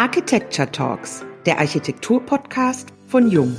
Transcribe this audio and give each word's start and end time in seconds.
Architecture 0.00 0.72
Talks, 0.72 1.26
der 1.44 1.58
Architektur-Podcast 1.58 2.88
von 3.06 3.30
Jung. 3.30 3.54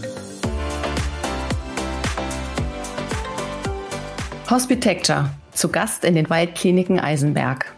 Hospitecture, 4.49 5.29
zu 5.51 5.69
Gast 5.69 6.03
in 6.03 6.15
den 6.15 6.31
Waldkliniken 6.31 6.99
Eisenberg. 6.99 7.75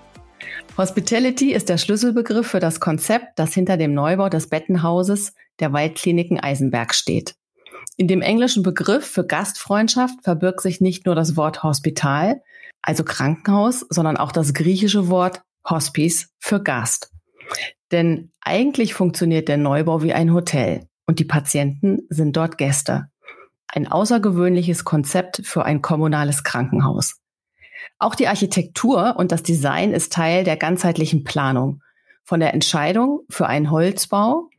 Hospitality 0.78 1.52
ist 1.52 1.68
der 1.68 1.78
Schlüsselbegriff 1.78 2.48
für 2.48 2.62
das 2.62 2.80
Konzept, 2.80 3.38
das 3.38 3.54
hinter 3.54 3.76
dem 3.76 3.94
Neubau 3.94 4.30
des 4.30 4.48
Bettenhauses 4.48 5.34
der 5.60 5.74
Waldkliniken 5.74 6.40
Eisenberg 6.40 6.96
steht. 6.96 7.36
In 7.98 8.08
dem 8.08 8.22
englischen 8.22 8.64
Begriff 8.64 9.06
für 9.06 9.28
Gastfreundschaft 9.28 10.24
verbirgt 10.24 10.62
sich 10.62 10.80
nicht 10.80 11.06
nur 11.06 11.16
das 11.16 11.36
Wort 11.36 11.64
Hospital, 11.64 12.42
also 12.82 13.04
Krankenhaus, 13.04 13.86
sondern 13.90 14.16
auch 14.16 14.32
das 14.32 14.54
griechische 14.54 15.10
Wort 15.10 15.42
Hospice 15.70 16.30
für 16.40 16.64
Gast. 16.64 17.10
Denn 17.92 18.32
eigentlich 18.46 18.94
funktioniert 18.94 19.48
der 19.48 19.58
Neubau 19.58 20.04
wie 20.04 20.14
ein 20.14 20.34
Hotel 20.34 20.88
und 21.06 21.20
die 21.20 21.26
Patienten 21.26 22.00
sind 22.10 22.36
dort 22.36 22.58
Gäste. 22.58 23.08
Ein 23.68 23.88
außergewöhnliches 23.88 24.84
Konzept 24.84 25.42
für 25.46 25.66
ein 25.66 25.82
kommunales 25.82 26.44
Krankenhaus. 26.44 27.16
Auch 28.00 28.16
die 28.16 28.28
Architektur 28.28 29.16
und 29.18 29.32
das 29.32 29.44
Design 29.44 29.94
ist 29.94 30.12
Teil 30.12 30.44
der 30.44 30.58
ganzheitlichen 30.58 31.24
Planung. 31.24 31.82
Von 32.26 32.40
der 32.40 32.54
Entscheidung 32.54 33.22
für 33.30 33.48
einen 33.48 33.72
Holzbau 33.72 34.50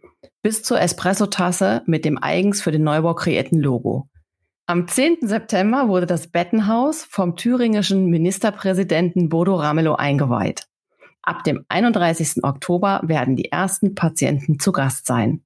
bis 0.43 0.63
zur 0.63 0.81
Espressotasse 0.81 1.83
mit 1.87 2.05
dem 2.05 2.23
eigens 2.23 2.63
für 2.63 2.73
den 2.73 2.85
Neubau 2.85 3.15
kreierten 3.15 3.61
Logo. 3.61 4.09
Am 4.67 4.89
10. 4.89 5.19
September 5.21 5.89
wurde 5.89 6.07
das 6.07 6.29
Bettenhaus 6.29 7.05
vom 7.05 7.37
thüringischen 7.37 8.07
Ministerpräsidenten 8.07 9.29
Bodo 9.29 9.57
Ramelow 9.57 9.95
eingeweiht. 9.95 10.67
Ab 11.25 11.43
dem 11.45 11.65
31. 11.69 12.45
Oktober 12.45 13.01
werden 13.05 13.35
die 13.35 13.51
ersten 13.51 13.95
Patienten 13.95 14.59
zu 14.59 14.73
Gast 14.73 15.07
sein. 15.07 15.43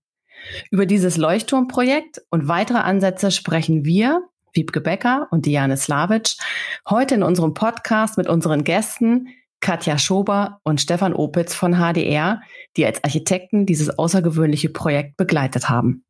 Über 0.71 0.87
dieses 0.87 1.17
Leuchtturmprojekt 1.17 2.23
und 2.31 2.49
weitere 2.49 2.79
Ansätze 2.79 3.31
sprechen 3.31 3.85
wir, 3.85 4.23
Wiebke 4.53 4.81
Becker 4.81 5.29
und 5.31 5.47
Diane 5.47 5.77
Slavic, 5.77 6.37
heute 6.89 7.15
in 7.15 7.23
unserem 7.23 7.55
Podcast 7.55 8.19
mit 8.19 8.29
unseren 8.29 8.65
Gästen 8.65 9.29
Katja 9.61 9.99
Schober 9.99 10.61
und 10.63 10.81
Stefan 10.81 11.15
Opitz 11.15 11.55
von 11.55 11.75
HDR, 11.75 12.41
die 12.77 12.87
als 12.87 13.03
Architekten 13.03 13.67
dieses 13.67 13.99
außergewöhnliche 13.99 14.71
Projekt 14.71 15.17
begleitet 15.17 15.69
haben. 15.69 16.05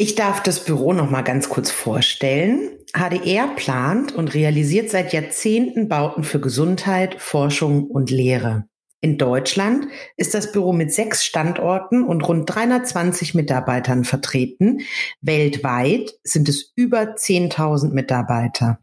Ich 0.00 0.14
darf 0.14 0.40
das 0.44 0.64
Büro 0.64 0.92
noch 0.92 1.10
mal 1.10 1.22
ganz 1.22 1.48
kurz 1.48 1.72
vorstellen. 1.72 2.70
HDR 2.92 3.48
plant 3.48 4.14
und 4.14 4.32
realisiert 4.32 4.90
seit 4.90 5.12
Jahrzehnten 5.12 5.88
Bauten 5.88 6.22
für 6.22 6.38
Gesundheit, 6.38 7.16
Forschung 7.20 7.88
und 7.88 8.08
Lehre. 8.08 8.68
In 9.00 9.18
Deutschland 9.18 9.88
ist 10.16 10.34
das 10.34 10.52
Büro 10.52 10.72
mit 10.72 10.92
sechs 10.92 11.24
Standorten 11.24 12.04
und 12.04 12.20
rund 12.28 12.48
320 12.48 13.34
Mitarbeitern 13.34 14.04
vertreten. 14.04 14.82
Weltweit 15.20 16.14
sind 16.22 16.48
es 16.48 16.72
über 16.76 17.16
10.000 17.16 17.90
Mitarbeiter. 17.92 18.78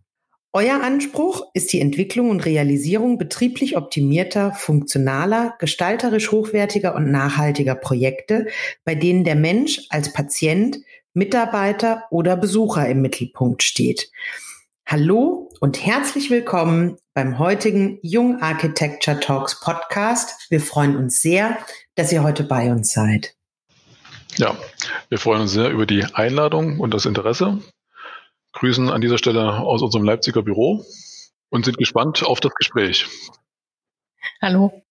Euer 0.52 0.81
Anspruch 0.81 1.47
ist 1.53 1.73
die 1.73 1.81
Entwicklung 1.81 2.30
und 2.30 2.45
Realisierung 2.45 3.17
betrieblich 3.17 3.75
optimierter, 3.75 4.53
funktionaler, 4.53 5.55
gestalterisch 5.59 6.31
hochwertiger 6.31 6.95
und 6.95 7.11
nachhaltiger 7.11 7.75
Projekte, 7.75 8.47
bei 8.86 8.95
denen 8.95 9.25
der 9.25 9.36
Mensch 9.36 9.86
als 9.89 10.13
Patient, 10.13 10.77
Mitarbeiter 11.16 12.03
oder 12.11 12.35
Besucher 12.35 12.89
im 12.89 13.02
Mittelpunkt 13.02 13.63
steht. 13.63 14.11
Hallo 14.85 15.49
und 15.61 15.85
herzlich 15.85 16.30
willkommen 16.30 16.97
beim 17.13 17.39
heutigen 17.39 17.99
Jung 18.02 18.41
Architecture 18.41 19.17
Talks 19.21 19.61
Podcast. 19.61 20.52
Wir 20.52 20.59
freuen 20.59 20.97
uns 20.97 21.21
sehr, 21.21 21.58
dass 21.95 22.11
ihr 22.11 22.21
heute 22.21 22.43
bei 22.43 22.69
uns 22.69 22.91
seid. 22.91 23.33
Ja, 24.36 24.58
wir 25.08 25.17
freuen 25.17 25.43
uns 25.43 25.53
sehr 25.53 25.69
über 25.69 25.86
die 25.86 26.03
Einladung 26.03 26.81
und 26.81 26.93
das 26.93 27.05
Interesse 27.05 27.59
grüßen 28.52 28.89
an 28.89 28.99
dieser 28.99 29.17
Stelle 29.17 29.59
aus 29.59 29.81
unserem 29.81 30.03
Leipziger 30.03 30.42
Büro 30.42 30.83
und 31.47 31.64
sind 31.64 31.77
gespannt 31.77 32.26
auf 32.26 32.42
das 32.42 32.53
Gespräch. 32.55 33.08
Hallo. 34.42 34.83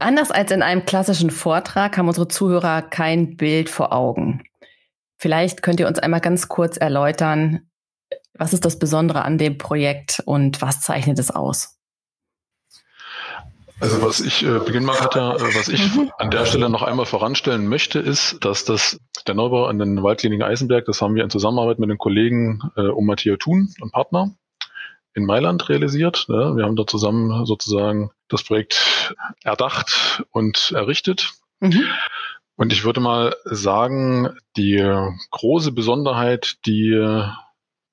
Anders 0.00 0.32
als 0.32 0.50
in 0.50 0.62
einem 0.62 0.84
klassischen 0.84 1.30
Vortrag 1.30 1.96
haben 1.96 2.08
unsere 2.08 2.26
Zuhörer 2.26 2.82
kein 2.82 3.36
Bild 3.36 3.70
vor 3.70 3.92
Augen. 3.92 4.42
Vielleicht 5.22 5.62
könnt 5.62 5.78
ihr 5.78 5.86
uns 5.86 6.00
einmal 6.00 6.18
ganz 6.18 6.48
kurz 6.48 6.76
erläutern, 6.76 7.60
was 8.34 8.52
ist 8.52 8.64
das 8.64 8.80
Besondere 8.80 9.22
an 9.22 9.38
dem 9.38 9.56
Projekt 9.56 10.20
und 10.26 10.60
was 10.60 10.80
zeichnet 10.80 11.16
es 11.20 11.30
aus? 11.30 11.78
Also 13.78 14.02
was 14.02 14.18
ich 14.18 14.42
äh, 14.42 14.58
beginnen 14.58 14.84
mag, 14.84 15.00
hat 15.00 15.14
ja, 15.14 15.36
äh, 15.36 15.54
was 15.54 15.68
ich 15.68 15.94
mhm. 15.94 16.10
an 16.18 16.32
der 16.32 16.44
Stelle 16.44 16.68
noch 16.68 16.82
einmal 16.82 17.06
voranstellen 17.06 17.68
möchte, 17.68 18.00
ist, 18.00 18.44
dass 18.44 18.64
das 18.64 18.98
der 19.28 19.36
Neubau 19.36 19.66
an 19.66 19.78
den 19.78 20.02
Waldkliniken 20.02 20.44
Eisenberg, 20.44 20.86
das 20.86 21.00
haben 21.00 21.14
wir 21.14 21.22
in 21.22 21.30
Zusammenarbeit 21.30 21.78
mit 21.78 21.88
den 21.88 21.98
Kollegen 21.98 22.58
äh, 22.76 22.80
um 22.80 23.06
Matthias 23.06 23.38
Thun 23.38 23.72
und 23.80 23.92
Partner 23.92 24.34
in 25.14 25.24
Mailand 25.24 25.68
realisiert. 25.68 26.26
Ne? 26.26 26.56
Wir 26.56 26.64
haben 26.64 26.74
da 26.74 26.84
zusammen 26.84 27.46
sozusagen 27.46 28.10
das 28.26 28.42
Projekt 28.42 29.14
erdacht 29.44 30.24
und 30.32 30.72
errichtet. 30.74 31.30
Mhm. 31.60 31.84
Und 32.56 32.72
ich 32.72 32.84
würde 32.84 33.00
mal 33.00 33.34
sagen, 33.44 34.36
die 34.56 34.78
große 35.30 35.72
Besonderheit, 35.72 36.56
die 36.66 37.24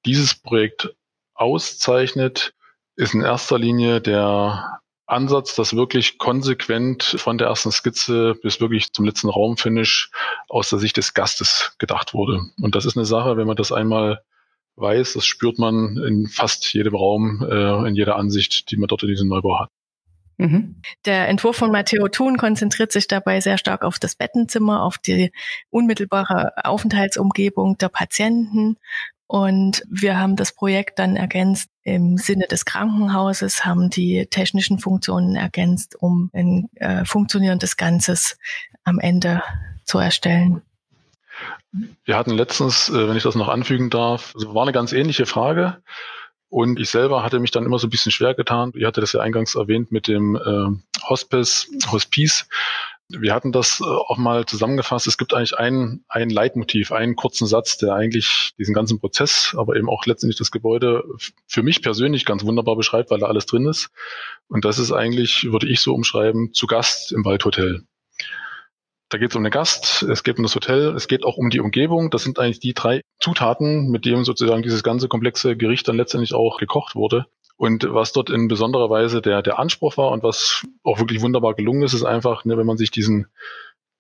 dieses 0.05 0.35
Projekt 0.35 0.95
auszeichnet, 1.33 2.53
ist 2.95 3.13
in 3.13 3.21
erster 3.21 3.57
Linie 3.57 4.01
der 4.01 4.79
Ansatz, 5.05 5.55
dass 5.55 5.75
wirklich 5.75 6.17
konsequent 6.17 7.03
von 7.03 7.37
der 7.37 7.47
ersten 7.47 7.71
Skizze 7.71 8.35
bis 8.41 8.61
wirklich 8.61 8.93
zum 8.93 9.05
letzten 9.05 9.29
Raumfinish 9.29 10.11
aus 10.47 10.69
der 10.69 10.79
Sicht 10.79 10.97
des 10.97 11.13
Gastes 11.13 11.75
gedacht 11.79 12.13
wurde. 12.13 12.41
Und 12.61 12.75
das 12.75 12.85
ist 12.85 12.95
eine 12.95 13.05
Sache, 13.05 13.37
wenn 13.37 13.47
man 13.47 13.55
das 13.55 13.71
einmal 13.71 14.21
weiß, 14.75 15.13
das 15.13 15.25
spürt 15.25 15.57
man 15.57 15.97
in 15.97 16.27
fast 16.27 16.71
jedem 16.73 16.95
Raum, 16.95 17.45
äh, 17.49 17.87
in 17.87 17.95
jeder 17.95 18.17
Ansicht, 18.17 18.69
die 18.71 18.77
man 18.77 18.87
dort 18.87 19.03
in 19.03 19.09
diesem 19.09 19.29
Neubau 19.29 19.59
hat. 19.59 19.69
Mhm. 20.39 20.81
Der 21.05 21.27
Entwurf 21.27 21.57
von 21.57 21.71
Matteo 21.71 22.07
Thun 22.07 22.37
konzentriert 22.37 22.91
sich 22.91 23.07
dabei 23.07 23.41
sehr 23.41 23.57
stark 23.57 23.83
auf 23.83 23.99
das 23.99 24.15
Bettenzimmer, 24.15 24.83
auf 24.83 24.97
die 24.97 25.31
unmittelbare 25.69 26.53
Aufenthaltsumgebung 26.63 27.77
der 27.77 27.89
Patienten 27.89 28.77
und 29.31 29.83
wir 29.87 30.19
haben 30.19 30.35
das 30.35 30.53
Projekt 30.53 30.97
dann 30.97 31.15
ergänzt 31.15 31.69
im 31.83 32.17
Sinne 32.17 32.47
des 32.47 32.65
Krankenhauses, 32.65 33.63
haben 33.63 33.91
die 33.91 34.25
technischen 34.25 34.79
Funktionen 34.79 35.35
ergänzt, 35.35 35.95
um 35.99 36.31
ein 36.33 36.67
äh, 36.73 37.05
funktionierendes 37.05 37.77
Ganzes 37.77 38.39
am 38.85 38.97
Ende 38.97 39.43
zu 39.83 39.99
erstellen. 39.99 40.63
Wir 42.05 42.17
hatten 42.17 42.31
letztens, 42.31 42.89
äh, 42.89 43.07
wenn 43.07 43.17
ich 43.17 43.21
das 43.21 43.35
noch 43.35 43.49
anfügen 43.49 43.91
darf, 43.91 44.33
war 44.35 44.63
eine 44.63 44.71
ganz 44.71 44.93
ähnliche 44.93 45.27
Frage. 45.27 45.83
Und 46.49 46.79
ich 46.79 46.89
selber 46.89 47.23
hatte 47.23 47.39
mich 47.39 47.51
dann 47.51 47.65
immer 47.65 47.77
so 47.77 47.87
ein 47.87 47.91
bisschen 47.91 48.11
schwer 48.11 48.33
getan. 48.33 48.71
Ihr 48.75 48.87
hatte 48.87 49.01
das 49.01 49.13
ja 49.13 49.21
eingangs 49.21 49.55
erwähnt 49.55 49.91
mit 49.91 50.07
dem 50.07 50.35
äh, 50.35 51.03
Hospice, 51.07 51.67
Hospice. 51.91 52.47
Wir 53.07 53.33
hatten 53.33 53.51
das 53.51 53.81
äh, 53.81 53.85
auch 53.85 54.17
mal 54.17 54.45
zusammengefasst. 54.45 55.05
Es 55.05 55.19
gibt 55.19 55.33
eigentlich 55.33 55.57
ein, 55.57 56.03
ein 56.09 56.29
Leitmotiv, 56.29 56.91
einen 56.91 57.15
kurzen 57.15 57.45
Satz, 57.45 57.77
der 57.77 57.93
eigentlich 57.93 58.51
diesen 58.57 58.73
ganzen 58.73 58.99
Prozess, 58.99 59.55
aber 59.57 59.75
eben 59.75 59.89
auch 59.89 60.05
letztendlich 60.07 60.37
das 60.39 60.49
Gebäude 60.49 61.03
für 61.47 61.61
mich 61.61 61.83
persönlich 61.83 62.25
ganz 62.25 62.43
wunderbar 62.43 62.75
beschreibt, 62.75 63.11
weil 63.11 63.19
da 63.19 63.27
alles 63.27 63.45
drin 63.45 63.67
ist. 63.67 63.89
Und 64.47 64.65
das 64.65 64.79
ist 64.79 64.91
eigentlich, 64.91 65.51
würde 65.51 65.67
ich 65.67 65.81
so 65.81 65.93
umschreiben, 65.93 66.53
zu 66.53 66.65
Gast 66.65 67.11
im 67.11 67.25
Waldhotel. 67.25 67.83
Da 69.09 69.17
geht 69.17 69.31
es 69.31 69.35
um 69.35 69.43
den 69.43 69.51
Gast, 69.51 70.03
es 70.03 70.23
geht 70.23 70.37
um 70.37 70.43
das 70.43 70.53
Hotel, 70.53 70.95
es 70.95 71.07
geht 71.07 71.25
auch 71.25 71.35
um 71.35 71.49
die 71.49 71.59
Umgebung. 71.59 72.11
Das 72.11 72.23
sind 72.23 72.37
eigentlich 72.37 72.59
die 72.59 72.75
drei 72.75 73.01
Zutaten, 73.19 73.89
mit 73.89 74.05
denen 74.05 74.23
sozusagen 74.23 74.61
dieses 74.61 74.83
ganze 74.83 75.07
komplexe 75.07 75.57
Gericht 75.57 75.87
dann 75.87 75.97
letztendlich 75.97 76.35
auch 76.35 76.57
gekocht 76.57 76.95
wurde. 76.95 77.25
Und 77.57 77.85
was 77.89 78.13
dort 78.13 78.29
in 78.29 78.47
besonderer 78.47 78.89
Weise 78.89 79.21
der, 79.21 79.41
der 79.41 79.59
Anspruch 79.59 79.97
war 79.97 80.11
und 80.11 80.23
was 80.23 80.65
auch 80.83 80.99
wirklich 80.99 81.21
wunderbar 81.21 81.55
gelungen 81.55 81.81
ist, 81.81 81.93
ist 81.93 82.05
einfach, 82.05 82.45
ne, 82.45 82.57
wenn 82.57 82.67
man 82.67 82.77
sich 82.77 82.91
diesen 82.91 83.27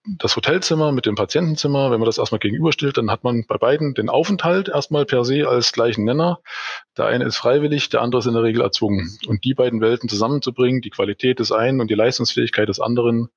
das 0.05 0.35
Hotelzimmer 0.35 0.91
mit 0.91 1.05
dem 1.05 1.15
Patientenzimmer, 1.15 1.91
wenn 1.91 1.99
man 1.99 2.05
das 2.05 2.17
erstmal 2.17 2.39
gegenüberstellt, 2.39 2.97
dann 2.97 3.11
hat 3.11 3.23
man 3.23 3.45
bei 3.47 3.57
beiden 3.57 3.93
den 3.93 4.09
Aufenthalt 4.09 4.69
erstmal 4.69 5.05
per 5.05 5.25
se 5.25 5.47
als 5.47 5.71
gleichen 5.71 6.05
Nenner. 6.05 6.39
Der 6.97 7.05
eine 7.05 7.25
ist 7.25 7.37
freiwillig, 7.37 7.89
der 7.89 8.01
andere 8.01 8.19
ist 8.19 8.25
in 8.25 8.33
der 8.33 8.43
Regel 8.43 8.61
erzwungen. 8.61 9.17
Und 9.27 9.43
die 9.43 9.53
beiden 9.53 9.81
Welten 9.81 10.09
zusammenzubringen, 10.09 10.81
die 10.81 10.89
Qualität 10.89 11.39
des 11.39 11.51
einen 11.51 11.81
und 11.81 11.89
die 11.89 11.95
Leistungsfähigkeit 11.95 12.69
des 12.69 12.79
anderen, 12.79 13.29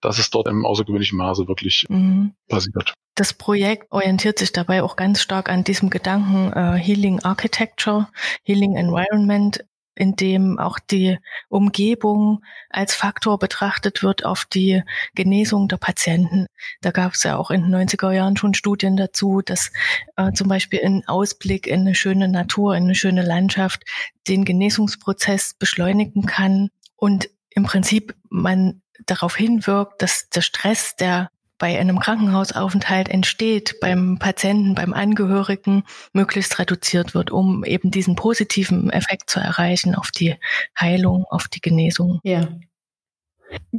das 0.00 0.18
ist 0.18 0.34
dort 0.34 0.48
im 0.48 0.66
außergewöhnlichen 0.66 1.16
Maße 1.16 1.46
wirklich 1.46 1.86
mhm. 1.88 2.34
passiert. 2.48 2.94
Das 3.14 3.34
Projekt 3.34 3.92
orientiert 3.92 4.38
sich 4.38 4.52
dabei 4.52 4.82
auch 4.82 4.96
ganz 4.96 5.20
stark 5.20 5.48
an 5.48 5.64
diesem 5.64 5.90
Gedanken 5.90 6.52
äh, 6.52 6.78
Healing 6.78 7.20
Architecture, 7.20 8.08
Healing 8.42 8.74
Environment, 8.74 9.64
in 9.94 10.16
dem 10.16 10.58
auch 10.58 10.78
die 10.78 11.18
Umgebung 11.48 12.42
als 12.70 12.94
Faktor 12.94 13.38
betrachtet 13.38 14.02
wird 14.02 14.24
auf 14.24 14.44
die 14.44 14.82
Genesung 15.14 15.68
der 15.68 15.76
Patienten. 15.76 16.46
Da 16.80 16.90
gab 16.90 17.12
es 17.14 17.22
ja 17.22 17.36
auch 17.36 17.50
in 17.50 17.62
den 17.62 17.74
90er 17.74 18.12
Jahren 18.12 18.36
schon 18.36 18.54
Studien 18.54 18.96
dazu, 18.96 19.42
dass 19.42 19.70
äh, 20.16 20.32
zum 20.32 20.48
Beispiel 20.48 20.80
ein 20.84 21.06
Ausblick 21.06 21.66
in 21.66 21.80
eine 21.80 21.94
schöne 21.94 22.28
Natur, 22.28 22.76
in 22.76 22.84
eine 22.84 22.94
schöne 22.94 23.22
Landschaft 23.22 23.84
den 24.28 24.44
Genesungsprozess 24.44 25.54
beschleunigen 25.54 26.26
kann 26.26 26.70
und 26.96 27.28
im 27.50 27.64
Prinzip 27.64 28.14
man 28.30 28.82
darauf 29.06 29.36
hinwirkt, 29.36 30.00
dass 30.00 30.28
der 30.30 30.40
Stress, 30.40 30.96
der 30.96 31.30
bei 31.62 31.78
einem 31.78 32.00
Krankenhausaufenthalt 32.00 33.08
entsteht, 33.08 33.76
beim 33.80 34.18
Patienten, 34.18 34.74
beim 34.74 34.92
Angehörigen, 34.92 35.84
möglichst 36.12 36.58
reduziert 36.58 37.14
wird, 37.14 37.30
um 37.30 37.62
eben 37.62 37.92
diesen 37.92 38.16
positiven 38.16 38.90
Effekt 38.90 39.30
zu 39.30 39.38
erreichen 39.38 39.94
auf 39.94 40.10
die 40.10 40.34
Heilung, 40.76 41.24
auf 41.30 41.46
die 41.46 41.60
Genesung. 41.60 42.18
Ja. 42.24 42.48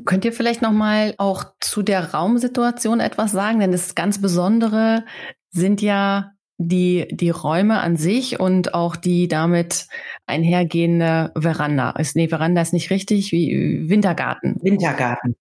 Könnt 0.05 0.23
ihr 0.23 0.31
vielleicht 0.31 0.61
noch 0.61 0.71
mal 0.71 1.13
auch 1.17 1.43
zu 1.59 1.81
der 1.81 2.13
Raumsituation 2.13 3.01
etwas 3.01 3.33
sagen? 3.33 3.59
Denn 3.59 3.73
das 3.73 3.95
ganz 3.95 4.21
Besondere 4.21 5.03
sind 5.51 5.81
ja 5.81 6.31
die, 6.57 7.09
die 7.11 7.31
Räume 7.31 7.81
an 7.81 7.97
sich 7.97 8.39
und 8.39 8.73
auch 8.73 8.95
die 8.95 9.27
damit 9.27 9.87
einhergehende 10.25 11.33
Veranda. 11.37 11.89
Ist, 11.89 12.15
nee, 12.15 12.29
Veranda 12.29 12.61
ist 12.61 12.71
nicht 12.71 12.91
richtig, 12.91 13.33
wie 13.33 13.89
Wintergarten. 13.89 14.55
Wintergarten. 14.61 15.35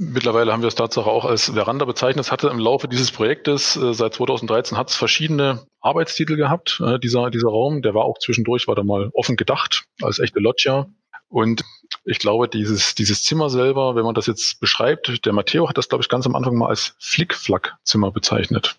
Mittlerweile 0.00 0.52
haben 0.52 0.62
wir 0.62 0.68
es 0.68 0.76
Tatsache 0.76 1.10
auch 1.10 1.24
als 1.24 1.50
Veranda 1.50 1.84
bezeichnet. 1.84 2.24
Es 2.24 2.30
hatte 2.30 2.48
im 2.48 2.60
Laufe 2.60 2.86
dieses 2.86 3.10
Projektes 3.10 3.76
äh, 3.76 3.92
seit 3.92 4.14
2013 4.14 4.78
hat 4.78 4.90
es 4.90 4.94
verschiedene 4.94 5.66
Arbeitstitel 5.80 6.36
gehabt. 6.36 6.80
Äh, 6.80 7.00
dieser, 7.00 7.30
dieser 7.30 7.48
Raum, 7.48 7.82
der 7.82 7.94
war 7.94 8.04
auch 8.04 8.18
zwischendurch, 8.18 8.68
war 8.68 8.76
da 8.76 8.84
mal 8.84 9.10
offen 9.12 9.36
gedacht 9.36 9.86
als 10.00 10.20
echte 10.20 10.38
Loggia. 10.38 10.86
Und 11.28 11.64
ich 12.04 12.20
glaube, 12.20 12.48
dieses, 12.48 12.94
dieses 12.94 13.24
Zimmer 13.24 13.50
selber, 13.50 13.96
wenn 13.96 14.04
man 14.04 14.14
das 14.14 14.26
jetzt 14.26 14.60
beschreibt, 14.60 15.26
der 15.26 15.32
Matteo 15.32 15.68
hat 15.68 15.76
das, 15.76 15.88
glaube 15.88 16.02
ich, 16.02 16.08
ganz 16.08 16.26
am 16.26 16.36
Anfang 16.36 16.54
mal 16.54 16.68
als 16.68 16.94
Flickflack-Zimmer 17.00 18.12
bezeichnet. 18.12 18.76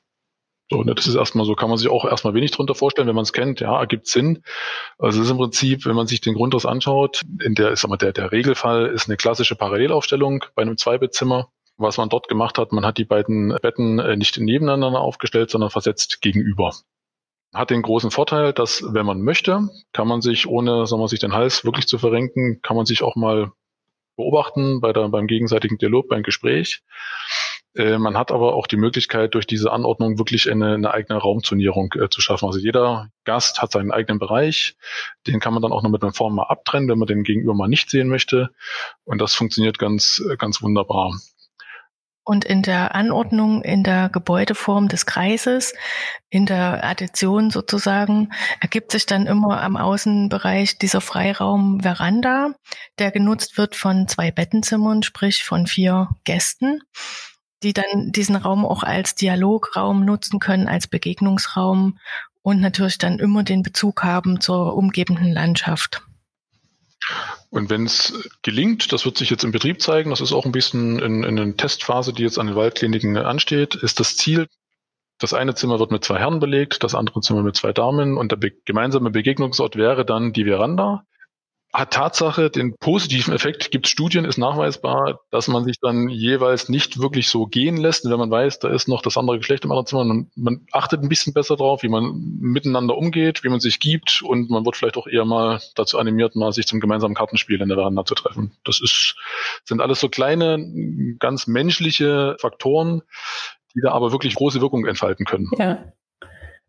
So, 0.72 0.84
ne, 0.84 0.94
das 0.94 1.08
ist 1.08 1.16
erstmal 1.16 1.46
so, 1.46 1.56
kann 1.56 1.70
man 1.70 1.80
sich 1.80 1.90
auch 1.90 2.06
erstmal 2.06 2.36
wenig 2.36 2.52
drunter 2.52 2.76
vorstellen, 2.76 3.08
wenn 3.08 3.16
man 3.16 3.24
es 3.24 3.34
kennt, 3.34 3.60
ja, 3.60 3.80
ergibt 3.80 4.08
Sinn. 4.08 4.44
Also 5.00 5.20
es 5.20 5.26
ist 5.26 5.32
im 5.32 5.38
Prinzip, 5.38 5.86
wenn 5.86 5.96
man 5.96 6.06
sich 6.06 6.22
den 6.22 6.36
Grundriss 6.36 6.66
anschaut, 6.66 7.24
in 7.44 7.56
der, 7.56 7.72
ist 7.72 7.88
mal, 7.88 7.98
der, 7.98 8.14
der 8.14 8.32
Regelfall 8.32 8.86
ist 8.86 9.08
eine 9.08 9.18
klassische 9.18 9.56
Parallelaufstellung 9.56 10.46
bei 10.54 10.62
einem 10.62 10.78
Zweibettzimmer. 10.78 11.50
Was 11.78 11.98
man 11.98 12.10
dort 12.10 12.28
gemacht 12.28 12.58
hat, 12.58 12.72
man 12.72 12.86
hat 12.86 12.98
die 12.98 13.06
beiden 13.06 13.56
Betten 13.62 14.00
äh, 14.00 14.18
nicht 14.18 14.38
nebeneinander 14.38 15.00
aufgestellt, 15.00 15.50
sondern 15.50 15.70
versetzt 15.70 16.22
gegenüber. 16.22 16.74
Hat 17.54 17.72
den 17.72 17.82
großen 17.82 18.12
Vorteil, 18.12 18.54
dass 18.54 18.84
wenn 18.94 19.06
man 19.06 19.22
möchte, 19.22 19.70
kann 19.94 20.08
man 20.08 20.22
sich, 20.22 20.46
ohne 20.46 20.86
sagen 20.86 21.02
wir, 21.02 21.08
sich 21.08 21.20
den 21.20 21.34
Hals 21.34 21.66
wirklich 21.66 21.88
zu 21.88 21.98
verrenken, 21.98 22.62
kann 22.62 22.76
man 22.76 22.86
sich 22.86 23.02
auch 23.02 23.16
mal 23.16 23.54
beobachten 24.18 24.82
bei 24.82 24.94
der, 24.94 25.08
beim 25.08 25.26
gegenseitigen 25.26 25.78
Dialog, 25.78 26.10
beim 26.10 26.22
Gespräch. 26.22 26.84
Äh, 27.76 27.98
man 27.98 28.18
hat 28.18 28.32
aber 28.32 28.56
auch 28.56 28.68
die 28.68 28.78
Möglichkeit, 28.78 29.36
durch 29.36 29.46
diese 29.46 29.72
Anordnung 29.72 30.18
wirklich 30.18 30.52
eine, 30.52 30.74
eine 30.74 30.92
eigene 30.92 31.20
Raumzonierung 31.20 31.94
äh, 31.94 32.10
zu 32.10 32.22
schaffen. 32.22 32.46
Also 32.46 32.60
jeder 32.60 33.10
Gast 33.26 33.62
hat 33.62 33.72
seinen 33.72 33.92
eigenen 33.92 34.20
Bereich. 34.20 34.76
Den 35.28 35.40
kann 35.40 35.54
man 35.54 35.62
dann 35.62 35.72
auch 35.72 35.84
noch 35.84 35.92
mit 35.92 36.02
einer 36.02 36.14
Form 36.14 36.36
mal 36.36 36.48
abtrennen, 36.48 36.90
wenn 36.90 37.00
man 37.00 37.08
den 37.08 37.24
Gegenüber 37.24 37.54
mal 37.54 37.68
nicht 37.68 37.90
sehen 37.90 38.10
möchte. 38.10 38.50
Und 39.04 39.22
das 39.22 39.36
funktioniert 39.36 39.78
ganz, 39.78 40.22
äh, 40.30 40.36
ganz 40.38 40.62
wunderbar. 40.62 41.14
Und 42.24 42.46
in 42.46 42.62
der 42.62 42.94
Anordnung, 42.94 43.64
in 43.64 43.84
der 43.84 44.10
Gebäudeform 44.10 44.88
des 44.88 45.08
Kreises, 45.08 45.74
in 46.30 46.46
der 46.46 46.84
Addition 46.84 47.50
sozusagen, 47.50 48.30
ergibt 48.62 48.92
sich 48.92 49.08
dann 49.08 49.26
immer 49.26 49.64
am 49.64 49.78
Außenbereich 49.78 50.78
dieser 50.78 51.02
Freiraum 51.02 51.80
Veranda, 51.82 52.54
der 53.00 53.10
genutzt 53.10 53.58
wird 53.58 53.76
von 53.76 54.08
zwei 54.08 54.30
Bettenzimmern, 54.30 55.02
sprich 55.02 55.44
von 55.44 55.66
vier 55.66 56.10
Gästen 56.24 56.82
die 57.64 57.74
dann 57.74 58.12
diesen 58.12 58.36
Raum 58.36 58.66
auch 58.66 58.84
als 58.84 59.16
Dialograum 59.16 60.06
nutzen 60.06 60.40
können, 60.40 60.68
als 60.68 60.88
Begegnungsraum 60.88 62.00
und 62.42 62.62
natürlich 62.62 62.98
dann 62.98 63.20
immer 63.20 63.44
den 63.44 63.64
Bezug 63.64 64.04
haben 64.04 64.42
zur 64.42 64.76
umgebenden 64.76 65.32
Landschaft. 65.32 66.02
Und 67.50 67.70
wenn 67.70 67.86
es 67.86 68.30
gelingt, 68.44 68.92
das 68.92 69.06
wird 69.06 69.18
sich 69.18 69.30
jetzt 69.30 69.44
im 69.44 69.52
Betrieb 69.52 69.82
zeigen, 69.82 70.12
das 70.12 70.22
ist 70.22 70.34
auch 70.34 70.46
ein 70.46 70.52
bisschen 70.52 71.00
in, 71.00 71.24
in 71.24 71.36
der 71.36 71.58
Testphase, 71.58 72.14
die 72.14 72.24
jetzt 72.24 72.38
an 72.38 72.48
den 72.48 72.56
Waldkliniken 72.56 73.18
ansteht, 73.18 73.76
ist 73.76 74.00
das 74.00 74.16
Ziel, 74.16 74.48
das 75.18 75.34
eine 75.34 75.56
Zimmer 75.56 75.80
wird 75.80 75.92
mit 75.92 76.04
zwei 76.04 76.20
Herren 76.20 76.40
belegt, 76.40 76.84
das 76.84 76.96
andere 76.96 77.22
Zimmer 77.22 77.44
mit 77.44 77.56
zwei 77.56 77.74
Damen 77.74 78.18
und 78.18 78.32
der 78.32 78.38
be 78.38 78.52
gemeinsame 78.66 79.10
Begegnungsort 79.10 79.76
wäre 79.76 80.06
dann 80.06 80.32
die 80.32 80.46
Veranda 80.46 81.04
hat 81.72 81.94
Tatsache 81.94 82.50
den 82.50 82.76
positiven 82.78 83.34
Effekt, 83.34 83.70
gibt 83.70 83.88
Studien, 83.88 84.26
ist 84.26 84.38
nachweisbar, 84.38 85.20
dass 85.30 85.48
man 85.48 85.64
sich 85.64 85.80
dann 85.80 86.10
jeweils 86.10 86.68
nicht 86.68 87.00
wirklich 87.00 87.30
so 87.30 87.46
gehen 87.46 87.78
lässt. 87.78 88.10
Wenn 88.10 88.18
man 88.18 88.32
weiß, 88.32 88.60
da 88.60 88.70
ist 88.70 88.88
noch 88.88 89.04
das 89.04 89.18
andere 89.18 89.38
Geschlecht 89.38 89.66
im 89.66 89.72
anderen 89.72 89.86
Zimmer, 89.86 90.04
man, 90.04 90.32
man 90.36 90.66
achtet 90.72 91.04
ein 91.04 91.10
bisschen 91.10 91.34
besser 91.34 91.58
drauf, 91.58 91.84
wie 91.84 91.90
man 91.90 92.38
miteinander 92.40 92.98
umgeht, 92.98 93.44
wie 93.44 93.50
man 93.50 93.60
sich 93.60 93.80
gibt 93.80 94.24
und 94.24 94.50
man 94.50 94.66
wird 94.66 94.78
vielleicht 94.78 94.98
auch 94.98 95.06
eher 95.06 95.26
mal 95.26 95.62
dazu 95.76 96.00
animiert, 96.00 96.36
mal 96.36 96.52
sich 96.54 96.66
zum 96.66 96.80
gemeinsamen 96.80 97.14
Kartenspiel 97.14 97.62
in 97.62 97.70
der 97.70 97.78
Veranda 97.78 98.04
zu 98.04 98.16
treffen. 98.16 98.52
Das 98.64 98.82
ist, 98.82 99.16
sind 99.64 99.80
alles 99.80 100.00
so 100.00 100.10
kleine, 100.10 100.58
ganz 101.20 101.46
menschliche 101.46 102.36
Faktoren, 102.40 103.04
die 103.76 103.82
da 103.82 103.92
aber 103.92 104.12
wirklich 104.12 104.34
große 104.34 104.60
Wirkung 104.60 104.88
entfalten 104.88 105.26
können. 105.26 105.52
Ja. 105.58 105.94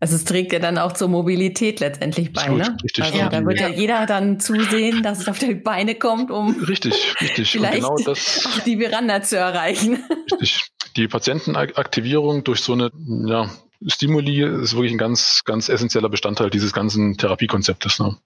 Also 0.01 0.17
es 0.17 0.25
trägt 0.25 0.53
ja 0.53 0.59
dann 0.59 0.79
auch 0.79 0.93
zur 0.93 1.09
Mobilität 1.09 1.81
letztendlich 1.81 2.33
bei, 2.33 2.49
ne? 2.49 2.75
Richtig, 2.83 3.05
also 3.05 3.19
ja, 3.19 3.29
da 3.29 3.45
wird 3.45 3.61
ja 3.61 3.69
jeder 3.69 4.07
dann 4.07 4.41
zusehen, 4.41 5.03
dass 5.03 5.21
es 5.21 5.29
auf 5.29 5.39
die 5.39 5.55
Beine 5.55 5.95
kommt, 5.95 6.31
um 6.31 6.59
richtig, 6.65 7.15
richtig. 7.21 7.51
vielleicht 7.51 7.75
genau 7.75 7.97
das, 7.97 8.47
auch 8.47 8.61
die 8.61 8.79
Veranda 8.79 9.23
zu 9.23 9.37
erreichen. 9.37 10.03
Richtig. 10.41 10.71
Die 10.97 11.07
Patientenaktivierung 11.07 12.45
durch 12.45 12.61
so 12.61 12.73
eine 12.73 12.91
ja, 13.27 13.51
Stimuli 13.87 14.43
ist 14.43 14.75
wirklich 14.75 14.93
ein 14.93 14.99
ganz, 14.99 15.43
ganz 15.45 15.69
essentieller 15.69 16.09
Bestandteil 16.09 16.49
dieses 16.49 16.73
ganzen 16.73 17.19
Therapiekonzeptes. 17.19 17.99
Ne? 17.99 18.17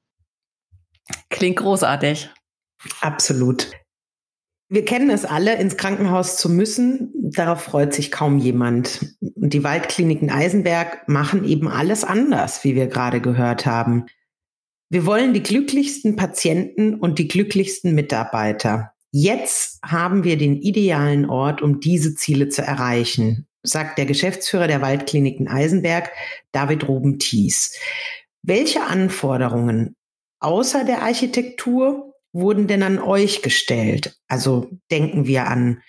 Klingt 1.29 1.57
großartig. 1.57 2.31
Absolut. 3.01 3.71
Wir 4.75 4.85
kennen 4.85 5.09
es 5.09 5.25
alle, 5.25 5.55
ins 5.55 5.77
Krankenhaus 5.77 6.37
zu 6.37 6.51
müssen. 6.51 7.13
Darauf 7.15 7.61
freut 7.61 7.95
sich 7.95 8.11
kaum 8.11 8.39
jemand. 8.39 9.15
Und 9.21 9.55
die 9.55 9.63
Waldkliniken 9.63 10.31
Eisenberg 10.31 11.09
machen 11.09 11.45
eben 11.45 11.69
alles 11.69 12.03
anders, 12.03 12.65
wie 12.65 12.75
wir 12.75 12.89
gerade 12.89 13.21
gehört 13.21 13.67
haben. 13.67 14.07
Wir 14.91 15.07
wollen 15.07 15.33
die 15.33 15.45
glücklichsten 15.45 16.17
Patienten 16.17 16.97
und 16.97 17.21
die 17.21 17.29
glücklichsten 17.29 17.95
Mitarbeiter. 17.95 18.91
Jetzt 19.13 19.79
haben 19.85 20.25
wir 20.25 20.37
den 20.37 20.61
idealen 20.61 21.31
Ort, 21.31 21.63
um 21.63 21.79
diese 21.79 22.17
Ziele 22.17 22.49
zu 22.49 22.63
erreichen, 22.63 23.47
sagt 23.63 23.97
der 23.97 24.07
Geschäftsführer 24.07 24.67
der 24.67 24.83
Waldkliniken 24.83 25.47
Eisenberg, 25.47 26.11
David 26.51 26.89
Ruben-Thies. 26.89 27.79
Welche 28.43 28.83
Anforderungen 28.83 29.95
außer 30.41 30.83
der 30.83 31.03
Architektur 31.03 32.14
wurden 32.35 32.67
denn 32.67 32.83
an 32.83 32.99
euch 32.99 33.41
gestellt? 33.41 34.19
Also 34.29 34.69
denken 34.91 35.27
wir 35.27 35.47
an 35.47 35.83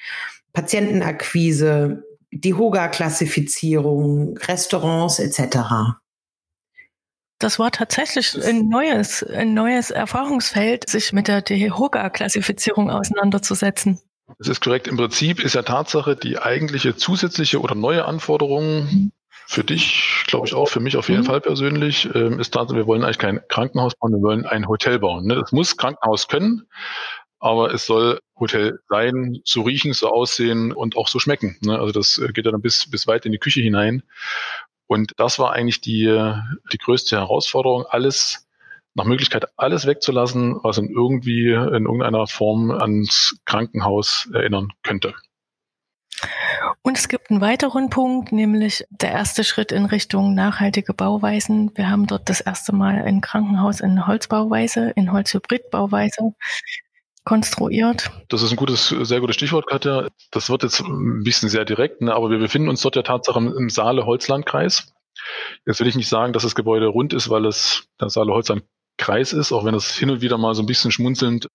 Patientenakquise, 0.54 2.04
die 2.32 2.54
Hoga-Klassifizierung, 2.54 4.38
Restaurants 4.38 5.20
etc. 5.20 5.98
Das 7.40 7.60
war 7.60 7.72
tatsächlich 7.72 8.42
ein 8.46 8.70
neues, 8.70 9.24
ein 9.24 9.54
neues 9.54 9.92
Erfahrungsfeld, 9.92 10.90
sich 10.90 11.12
mit 11.12 11.28
der 11.28 11.42
DEHOGA-Klassifizierung 11.42 12.90
auseinanderzusetzen. 12.90 14.00
Das 14.40 14.48
ist 14.48 14.62
korrekt. 14.62 14.88
Im 14.88 14.98
Prinzip 14.98 15.44
ist 15.44 15.56
ja 15.56 15.62
Tatsache 15.62 16.16
die 16.16 16.40
eigentliche 16.40 16.96
zusätzliche 16.96 17.60
oder 17.60 17.76
neue 17.76 18.06
Anforderung 18.06 19.12
für 19.48 19.64
dich, 19.64 20.24
glaube 20.28 20.48
ich 20.48 20.54
auch, 20.54 20.68
für 20.68 20.80
mich 20.80 20.98
auf 20.98 21.10
jeden 21.10 21.22
mhm. 21.22 21.26
Fall 21.26 21.42
persönlich, 21.42 22.10
ähm, 22.14 22.40
ist 22.40 22.56
da, 22.56 22.68
wir 22.70 22.88
wollen 22.88 23.04
eigentlich 23.04 23.20
kein 23.20 23.42
Krankenhaus 23.48 23.94
bauen, 23.96 24.14
wir 24.14 24.22
wollen 24.22 24.46
ein 24.46 24.68
Hotel 24.68 25.00
bauen. 25.00 25.26
Ne? 25.26 25.36
Es 25.36 25.52
muss 25.52 25.78
Krankenhaus 25.78 26.28
können, 26.28 26.68
aber 27.40 27.74
es 27.74 27.86
soll 27.86 28.20
Hotel 28.40 28.80
sein, 28.90 29.40
so 29.46 29.62
riechen, 29.62 29.94
so 29.94 30.10
aussehen 30.10 30.72
und 30.72 30.98
auch 30.98 31.08
so 31.08 31.20
schmecken. 31.20 31.58
Ne? 31.62 31.78
Also 31.80 31.92
das 31.92 32.18
äh, 32.18 32.32
geht 32.34 32.46
ja 32.46 32.52
dann 32.52 32.62
bis, 32.62 32.90
bis 32.90 33.08
weit 33.08 33.26
in 33.26 33.32
die 33.32 33.40
Küche 33.40 33.62
hinein. 33.62 34.04
Und 34.88 35.14
das 35.18 35.40
war 35.40 35.54
eigentlich 35.54 35.82
die, 35.82 36.06
die 36.72 36.78
größte 36.78 37.18
Herausforderung, 37.18 37.86
alles 37.90 38.46
nach 38.96 39.06
Möglichkeit 39.06 39.46
alles 39.58 39.86
wegzulassen, 39.86 40.58
was 40.64 40.78
in 40.78 40.90
irgendwie 40.90 41.52
in 41.52 41.86
irgendeiner 41.86 42.28
Form 42.28 42.72
ans 42.72 43.36
Krankenhaus 43.46 44.30
erinnern 44.34 44.70
könnte. 44.84 45.14
Und 46.82 46.98
es 46.98 47.08
gibt 47.08 47.30
einen 47.30 47.42
weiteren 47.42 47.90
Punkt, 47.90 48.32
nämlich 48.32 48.86
der 48.90 49.12
erste 49.12 49.44
Schritt 49.44 49.72
in 49.72 49.86
Richtung 49.86 50.34
nachhaltige 50.34 50.94
Bauweisen. 50.94 51.72
Wir 51.76 51.90
haben 51.90 52.08
dort 52.08 52.30
das 52.30 52.42
erste 52.42 52.74
Mal 52.74 53.02
ein 53.04 53.22
Krankenhaus 53.22 53.80
in 53.80 54.08
Holzbauweise, 54.08 54.92
in 54.96 55.12
Holzhybridbauweise 55.12 56.34
konstruiert. 57.24 58.12
Das 58.30 58.42
ist 58.42 58.52
ein 58.52 58.56
gutes, 58.56 58.90
sehr 58.90 59.20
gutes 59.20 59.36
Stichwort, 59.36 59.68
Katja. 59.68 60.08
Das 60.32 60.50
wird 60.50 60.64
jetzt 60.64 60.82
ein 60.82 61.24
bisschen 61.24 61.50
sehr 61.50 61.66
direkt, 61.66 62.02
ne, 62.02 62.14
aber 62.14 62.30
wir 62.30 62.38
befinden 62.38 62.70
uns 62.70 62.82
dort 62.82 62.96
ja 62.96 63.02
tatsächlich 63.02 63.54
im 63.56 63.70
Saale-Holzlandkreis. 63.70 64.94
Jetzt 65.66 65.80
will 65.80 65.88
ich 65.88 65.96
nicht 65.96 66.10
sagen, 66.10 66.34
dass 66.34 66.44
das 66.44 66.56
Gebäude 66.56 66.88
rund 66.88 67.14
ist, 67.14 67.30
weil 67.30 67.46
es 67.46 67.88
der 68.00 68.10
Saale-Holzland 68.10 68.64
Kreis 68.98 69.34
ist, 69.34 69.52
auch 69.52 69.66
wenn 69.66 69.74
das 69.74 69.96
hin 69.96 70.10
und 70.10 70.22
wieder 70.22 70.38
mal 70.38 70.56
so 70.56 70.64
ein 70.64 70.68
bisschen 70.68 70.92
schmunzelnd 70.92 71.50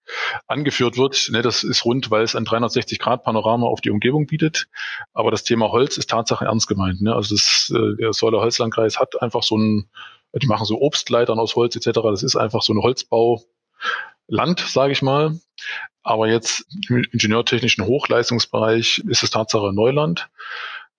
angeführt 0.47 0.97
wird. 0.97 1.29
Ne, 1.31 1.43
das 1.43 1.65
ist 1.65 1.85
rund, 1.85 2.11
weil 2.11 2.23
es 2.23 2.37
ein 2.37 2.45
360-Grad-Panorama 2.45 3.67
auf 3.67 3.81
die 3.81 3.91
Umgebung 3.91 4.27
bietet. 4.27 4.67
Aber 5.15 5.31
das 5.31 5.45
Thema 5.45 5.71
Holz 5.71 5.97
ist 5.97 6.11
Tatsache 6.11 6.45
ernst 6.45 6.69
gemeint. 6.69 7.01
Ne? 7.01 7.15
Also 7.15 7.35
das, 7.35 7.73
äh, 7.75 7.97
der 7.97 8.13
Säuler 8.13 8.41
Holzlandkreis 8.41 8.99
hat 8.99 9.21
einfach 9.23 9.43
so 9.43 9.57
ein, 9.57 9.89
die 10.35 10.47
machen 10.47 10.67
so 10.67 10.81
Obstleitern 10.81 11.39
aus 11.39 11.57
Holz 11.57 11.77
etc. 11.77 12.01
Das 12.03 12.23
ist 12.23 12.37
einfach 12.37 12.63
so 12.63 12.75
ein 12.75 12.83
Holzbauland, 12.83 14.61
sage 14.61 14.93
ich 14.93 15.03
mal. 15.03 15.39
Aber 16.03 16.29
jetzt 16.29 16.67
im 16.89 17.05
ingenieurtechnischen 17.11 17.85
Hochleistungsbereich 17.85 19.03
ist 19.09 19.23
es 19.23 19.31
Tatsache 19.31 19.73
Neuland. 19.73 20.29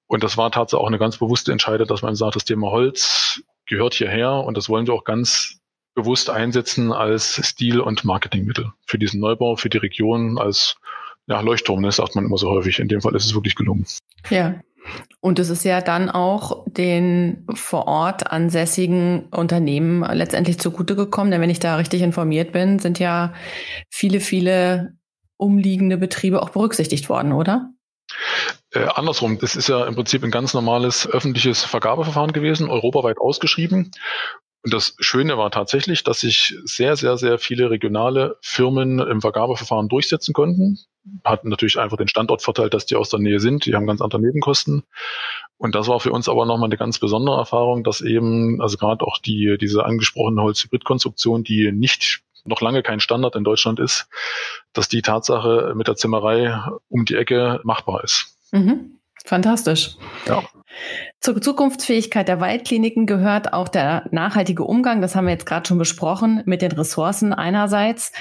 Und 0.07 0.23
das 0.23 0.37
war 0.37 0.51
tatsächlich 0.51 0.83
auch 0.83 0.87
eine 0.87 0.99
ganz 0.99 1.17
bewusste 1.17 1.51
Entscheidung, 1.51 1.87
dass 1.87 2.01
man 2.01 2.15
sagt, 2.15 2.35
das 2.35 2.45
Thema 2.45 2.71
Holz 2.71 3.41
gehört 3.65 3.93
hierher 3.93 4.33
und 4.33 4.57
das 4.57 4.67
wollen 4.67 4.85
wir 4.85 4.93
auch 4.93 5.05
ganz 5.05 5.60
bewusst 5.93 6.29
einsetzen 6.29 6.91
als 6.91 7.45
Stil- 7.45 7.81
und 7.81 8.03
Marketingmittel 8.03 8.71
für 8.85 8.97
diesen 8.97 9.19
Neubau, 9.19 9.55
für 9.55 9.69
die 9.69 9.77
Region 9.77 10.37
als 10.37 10.75
ja, 11.27 11.39
Leuchtturm, 11.41 11.83
das 11.83 11.97
sagt 11.97 12.15
man 12.15 12.25
immer 12.25 12.37
so 12.37 12.49
häufig. 12.49 12.79
In 12.79 12.87
dem 12.87 13.01
Fall 13.01 13.15
ist 13.15 13.25
es 13.25 13.33
wirklich 13.33 13.55
gelungen. 13.55 13.85
Ja. 14.29 14.55
Und 15.19 15.37
es 15.37 15.49
ist 15.49 15.63
ja 15.63 15.79
dann 15.79 16.09
auch 16.09 16.65
den 16.65 17.45
vor 17.53 17.87
Ort 17.87 18.31
ansässigen 18.31 19.27
Unternehmen 19.29 20.01
letztendlich 20.01 20.59
zugute 20.59 20.95
gekommen, 20.95 21.29
denn 21.29 21.39
wenn 21.39 21.51
ich 21.51 21.59
da 21.59 21.75
richtig 21.75 22.01
informiert 22.01 22.51
bin, 22.51 22.79
sind 22.79 22.97
ja 22.97 23.33
viele, 23.89 24.19
viele 24.19 24.97
umliegende 25.37 25.97
Betriebe 25.97 26.41
auch 26.41 26.49
berücksichtigt 26.49 27.09
worden, 27.09 27.31
oder? 27.31 27.69
Äh, 28.73 28.87
andersrum, 28.95 29.37
das 29.37 29.55
ist 29.55 29.69
ja 29.69 29.85
im 29.85 29.95
Prinzip 29.95 30.23
ein 30.23 30.31
ganz 30.31 30.53
normales 30.53 31.07
öffentliches 31.07 31.63
Vergabeverfahren 31.63 32.33
gewesen, 32.33 32.69
europaweit 32.69 33.19
ausgeschrieben. 33.19 33.91
Und 34.63 34.73
das 34.73 34.95
Schöne 34.99 35.37
war 35.37 35.49
tatsächlich, 35.49 36.03
dass 36.03 36.19
sich 36.19 36.55
sehr, 36.65 36.95
sehr, 36.95 37.17
sehr 37.17 37.39
viele 37.39 37.71
regionale 37.71 38.37
Firmen 38.41 38.99
im 38.99 39.21
Vergabeverfahren 39.21 39.89
durchsetzen 39.89 40.33
konnten. 40.33 40.77
Hatten 41.23 41.49
natürlich 41.49 41.79
einfach 41.79 41.97
den 41.97 42.07
Standortvorteil, 42.07 42.69
dass 42.69 42.85
die 42.85 42.95
aus 42.95 43.09
der 43.09 43.19
Nähe 43.19 43.39
sind. 43.39 43.65
Die 43.65 43.73
haben 43.73 43.87
ganz 43.87 44.01
andere 44.01 44.21
Nebenkosten. 44.21 44.83
Und 45.57 45.73
das 45.73 45.87
war 45.87 45.99
für 45.99 46.11
uns 46.11 46.29
aber 46.29 46.45
nochmal 46.45 46.67
eine 46.67 46.77
ganz 46.77 46.99
besondere 46.99 47.37
Erfahrung, 47.37 47.83
dass 47.83 48.01
eben, 48.01 48.61
also 48.61 48.77
gerade 48.77 49.05
auch 49.05 49.17
die, 49.17 49.57
diese 49.59 49.83
angesprochene 49.83 50.41
Holzhybridkonstruktion, 50.43 51.43
die 51.43 51.71
nicht 51.71 52.21
noch 52.43 52.61
lange 52.61 52.83
kein 52.83 52.99
Standard 52.99 53.35
in 53.35 53.43
Deutschland 53.43 53.79
ist, 53.79 54.07
dass 54.73 54.87
die 54.87 55.01
Tatsache 55.01 55.73
mit 55.75 55.87
der 55.87 55.95
Zimmerei 55.95 56.59
um 56.87 57.05
die 57.05 57.15
Ecke 57.15 57.61
machbar 57.63 58.03
ist. 58.03 58.37
Mhm. 58.51 59.00
Fantastisch. 59.25 59.97
Ja. 60.27 60.43
Zur 61.19 61.41
Zukunftsfähigkeit 61.41 62.27
der 62.27 62.39
Waldkliniken 62.39 63.05
gehört 63.05 63.53
auch 63.53 63.67
der 63.67 64.07
nachhaltige 64.11 64.63
Umgang, 64.63 65.01
das 65.01 65.15
haben 65.15 65.25
wir 65.25 65.33
jetzt 65.33 65.45
gerade 65.45 65.67
schon 65.67 65.77
besprochen, 65.77 66.41
mit 66.45 66.61
den 66.61 66.71
Ressourcen 66.71 67.33
einerseits. 67.33 68.11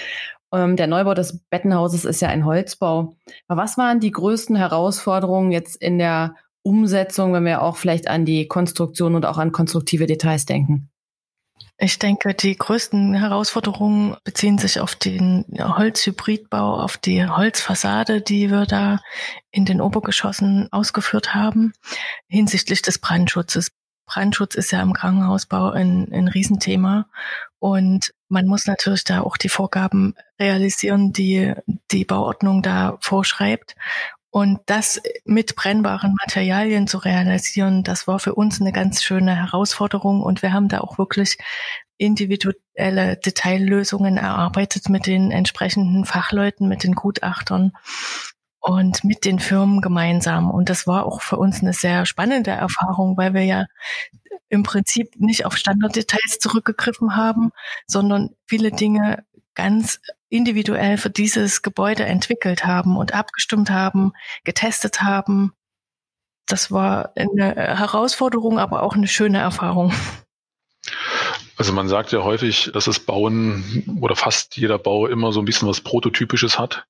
Ähm, 0.53 0.77
der 0.77 0.87
Neubau 0.87 1.15
des 1.15 1.39
Bettenhauses 1.49 2.05
ist 2.05 2.21
ja 2.21 2.29
ein 2.29 2.45
Holzbau. 2.45 3.15
Aber 3.49 3.63
was 3.63 3.79
waren 3.79 4.01
die 4.01 4.11
größten 4.11 4.57
Herausforderungen 4.57 5.53
jetzt 5.53 5.77
in 5.77 5.99
der 5.99 6.35
Umsetzung, 6.63 7.33
wenn 7.33 7.45
wir 7.45 7.63
auch 7.63 7.77
vielleicht 7.77 8.09
an 8.09 8.25
die 8.25 8.47
Konstruktion 8.49 9.15
und 9.15 9.25
auch 9.25 9.39
an 9.39 9.53
konstruktive 9.53 10.07
Details 10.07 10.45
denken? 10.45 10.91
Ich 11.79 11.99
denke, 11.99 12.35
die 12.35 12.57
größten 12.57 13.15
Herausforderungen 13.15 14.17
beziehen 14.25 14.59
sich 14.59 14.81
auf 14.81 14.95
den 14.95 15.47
Holzhybridbau, 15.59 16.79
auf 16.79 16.99
die 16.99 17.27
Holzfassade, 17.27 18.21
die 18.21 18.51
wir 18.51 18.67
da 18.67 19.01
in 19.51 19.65
den 19.65 19.81
Obergeschossen 19.81 20.69
ausgeführt 20.73 21.35
haben, 21.35 21.73
hinsichtlich 22.29 22.83
des 22.83 22.99
Brandschutzes. 22.99 23.71
Brandschutz 24.05 24.57
ist 24.57 24.73
ja 24.73 24.83
im 24.83 24.93
Krankenhausbau 24.93 25.71
ein, 25.71 26.13
ein 26.13 26.29
Riesenthema 26.29 27.07
und 27.61 28.13
man 28.29 28.47
muss 28.47 28.67
natürlich 28.67 29.05
da 29.05 29.21
auch 29.21 29.37
die 29.37 29.49
Vorgaben 29.49 30.15
realisieren, 30.39 31.13
die 31.13 31.55
die 31.91 32.05
Bauordnung 32.05 32.61
da 32.63 32.99
vorschreibt. 33.01 33.77
Und 34.31 34.61
das 34.67 35.03
mit 35.25 35.57
brennbaren 35.57 36.15
Materialien 36.15 36.87
zu 36.87 36.99
realisieren, 36.99 37.83
das 37.83 38.07
war 38.07 38.21
für 38.21 38.35
uns 38.35 38.61
eine 38.61 38.71
ganz 38.71 39.03
schöne 39.03 39.35
Herausforderung. 39.35 40.23
Und 40.23 40.43
wir 40.43 40.53
haben 40.53 40.69
da 40.69 40.81
auch 40.81 40.99
wirklich 40.99 41.37
individuelle 41.97 43.17
Detaillösungen 43.17 44.17
erarbeitet 44.17 44.89
mit 44.89 45.07
den 45.07 45.33
entsprechenden 45.33 46.05
Fachleuten, 46.05 46.69
mit 46.69 46.85
den 46.85 46.95
Gutachtern 46.95 47.73
und 48.61 49.03
mit 49.05 49.25
den 49.25 49.41
Firmen 49.41 49.81
gemeinsam. 49.81 50.51
Und 50.51 50.69
das 50.69 50.87
war 50.87 51.07
auch 51.07 51.23
für 51.23 51.37
uns 51.37 51.61
eine 51.61 51.73
sehr 51.73 52.07
spannende 52.07 52.53
Erfahrung, 52.53 53.17
weil 53.17 53.35
wir 53.35 53.45
ja 53.45 53.67
im 54.49 54.63
Prinzip 54.63 55.15
nicht 55.19 55.45
auf 55.45 55.57
Standarddetails 55.57 56.39
zurückgegriffen 56.39 57.17
haben, 57.17 57.51
sondern 57.87 58.31
viele 58.47 58.71
Dinge 58.71 59.25
ganz 59.55 60.01
individuell 60.31 60.97
für 60.97 61.11
dieses 61.11 61.63
Gebäude 61.63 62.05
entwickelt 62.05 62.65
haben 62.65 62.97
und 62.97 63.13
abgestimmt 63.13 63.71
haben, 63.71 64.13
getestet 64.45 65.03
haben. 65.03 65.53
Das 66.47 66.71
war 66.71 67.13
eine 67.17 67.55
Herausforderung, 67.55 68.59
aber 68.59 68.83
auch 68.83 68.95
eine 68.95 69.09
schöne 69.09 69.39
Erfahrung. 69.39 69.93
Also 71.57 71.73
man 71.73 71.89
sagt 71.89 72.13
ja 72.13 72.25
häufig, 72.25 72.71
dass 72.73 72.87
das 72.87 73.01
Bauen 73.01 73.99
oder 74.01 74.17
fast 74.17 74.57
jeder 74.57 74.79
Bau 74.79 75.07
immer 75.07 75.31
so 75.31 75.41
ein 75.41 75.45
bisschen 75.45 75.69
was 75.69 75.83
Prototypisches 75.83 76.59
hat. 76.59 76.87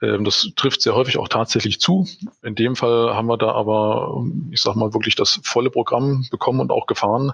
Ähm, 0.00 0.24
das 0.24 0.50
trifft 0.56 0.82
sehr 0.82 0.94
häufig 0.94 1.18
auch 1.18 1.28
tatsächlich 1.28 1.80
zu. 1.80 2.08
In 2.42 2.54
dem 2.54 2.74
Fall 2.74 3.14
haben 3.14 3.28
wir 3.28 3.38
da 3.38 3.52
aber, 3.52 4.24
ich 4.50 4.60
sag 4.60 4.74
mal, 4.74 4.92
wirklich 4.92 5.14
das 5.14 5.40
volle 5.44 5.70
Programm 5.70 6.26
bekommen 6.30 6.60
und 6.60 6.70
auch 6.70 6.86
gefahren, 6.86 7.32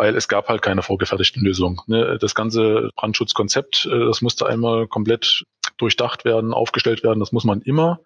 weil 0.00 0.16
es 0.16 0.28
gab 0.28 0.48
halt 0.48 0.62
keine 0.62 0.80
vorgefertigten 0.80 1.44
Lösungen. 1.44 1.78
Ne? 1.86 2.16
Das 2.18 2.34
ganze 2.34 2.88
Brandschutzkonzept, 2.96 3.84
äh, 3.84 4.06
das 4.06 4.22
musste 4.22 4.46
einmal 4.46 4.88
komplett 4.88 5.44
durchdacht 5.76 6.24
werden, 6.24 6.54
aufgestellt 6.54 7.02
werden. 7.02 7.20
Das 7.20 7.32
muss 7.32 7.44
man 7.44 7.60
immer. 7.60 8.00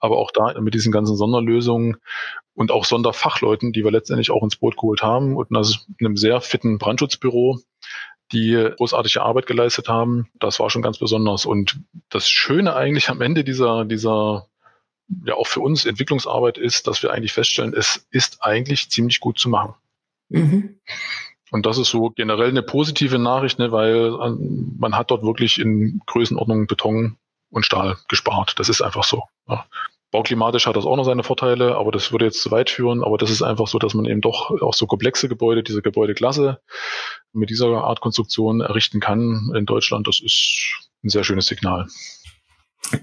Aber 0.00 0.18
auch 0.18 0.32
da 0.32 0.60
mit 0.60 0.74
diesen 0.74 0.90
ganzen 0.90 1.14
Sonderlösungen 1.14 1.98
und 2.54 2.72
auch 2.72 2.84
Sonderfachleuten, 2.84 3.72
die 3.72 3.84
wir 3.84 3.92
letztendlich 3.92 4.32
auch 4.32 4.42
ins 4.42 4.56
Boot 4.56 4.76
geholt 4.76 5.02
haben 5.02 5.36
und 5.36 5.56
also 5.56 5.78
einem 6.00 6.16
sehr 6.16 6.40
fitten 6.40 6.78
Brandschutzbüro, 6.78 7.60
die 8.32 8.68
großartige 8.76 9.22
Arbeit 9.22 9.46
geleistet 9.46 9.88
haben. 9.88 10.28
Das 10.40 10.58
war 10.58 10.68
schon 10.68 10.82
ganz 10.82 10.98
besonders. 10.98 11.46
Und 11.46 11.78
das 12.08 12.28
Schöne 12.28 12.74
eigentlich 12.74 13.08
am 13.08 13.20
Ende 13.20 13.44
dieser, 13.44 13.84
dieser 13.84 14.48
ja 15.24 15.34
auch 15.34 15.46
für 15.46 15.60
uns 15.60 15.86
Entwicklungsarbeit 15.86 16.58
ist, 16.58 16.88
dass 16.88 17.04
wir 17.04 17.12
eigentlich 17.12 17.32
feststellen, 17.32 17.72
es 17.72 18.08
ist 18.10 18.42
eigentlich 18.42 18.90
ziemlich 18.90 19.20
gut 19.20 19.38
zu 19.38 19.48
machen. 19.48 19.76
Mhm. 20.30 20.80
Und 21.50 21.66
das 21.66 21.78
ist 21.78 21.90
so 21.90 22.10
generell 22.10 22.48
eine 22.48 22.62
positive 22.62 23.18
Nachricht, 23.18 23.58
ne, 23.58 23.72
weil 23.72 24.14
ähm, 24.22 24.76
man 24.78 24.96
hat 24.96 25.10
dort 25.10 25.22
wirklich 25.22 25.58
in 25.58 26.00
Größenordnung 26.06 26.66
Beton 26.66 27.16
und 27.50 27.66
Stahl 27.66 27.96
gespart. 28.08 28.54
Das 28.58 28.68
ist 28.68 28.80
einfach 28.80 29.04
so. 29.04 29.24
Ja. 29.48 29.66
Bauklimatisch 30.12 30.66
hat 30.66 30.76
das 30.76 30.86
auch 30.86 30.96
noch 30.96 31.04
seine 31.04 31.22
Vorteile, 31.22 31.76
aber 31.76 31.92
das 31.92 32.10
würde 32.10 32.24
jetzt 32.24 32.42
zu 32.42 32.50
weit 32.50 32.70
führen. 32.70 33.04
Aber 33.04 33.16
das 33.16 33.30
ist 33.30 33.42
einfach 33.42 33.68
so, 33.68 33.78
dass 33.78 33.94
man 33.94 34.06
eben 34.06 34.20
doch 34.20 34.50
auch 34.60 34.74
so 34.74 34.86
komplexe 34.86 35.28
Gebäude, 35.28 35.62
diese 35.62 35.82
Gebäudeklasse 35.82 36.60
mit 37.32 37.50
dieser 37.50 37.84
Art 37.84 38.00
Konstruktion 38.00 38.60
errichten 38.60 38.98
kann 38.98 39.52
in 39.54 39.66
Deutschland. 39.66 40.08
Das 40.08 40.20
ist 40.20 40.72
ein 41.04 41.10
sehr 41.10 41.22
schönes 41.22 41.46
Signal. 41.46 41.86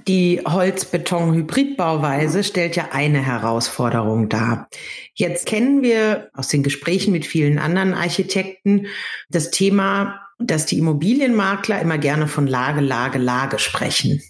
Die 0.07 0.41
Holz-Beton-Hybridbauweise 0.45 2.43
stellt 2.43 2.75
ja 2.75 2.89
eine 2.91 3.25
Herausforderung 3.25 4.27
dar. 4.27 4.67
Jetzt 5.13 5.45
kennen 5.45 5.81
wir 5.81 6.29
aus 6.33 6.49
den 6.49 6.63
Gesprächen 6.63 7.11
mit 7.11 7.25
vielen 7.25 7.57
anderen 7.57 7.93
Architekten 7.93 8.87
das 9.29 9.51
Thema, 9.51 10.21
dass 10.39 10.65
die 10.65 10.77
Immobilienmakler 10.77 11.81
immer 11.81 11.97
gerne 11.97 12.27
von 12.27 12.47
Lage, 12.47 12.81
Lage, 12.81 13.17
Lage 13.17 13.59
sprechen. 13.59 14.21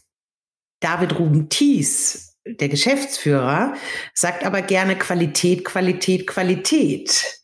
David 0.79 1.17
Ruben 1.17 1.49
Thies 1.49 2.27
der 2.45 2.69
Geschäftsführer, 2.69 3.73
sagt 4.13 4.45
aber 4.45 4.61
gerne 4.61 4.97
Qualität, 4.97 5.65
Qualität, 5.65 6.27
Qualität. 6.27 7.41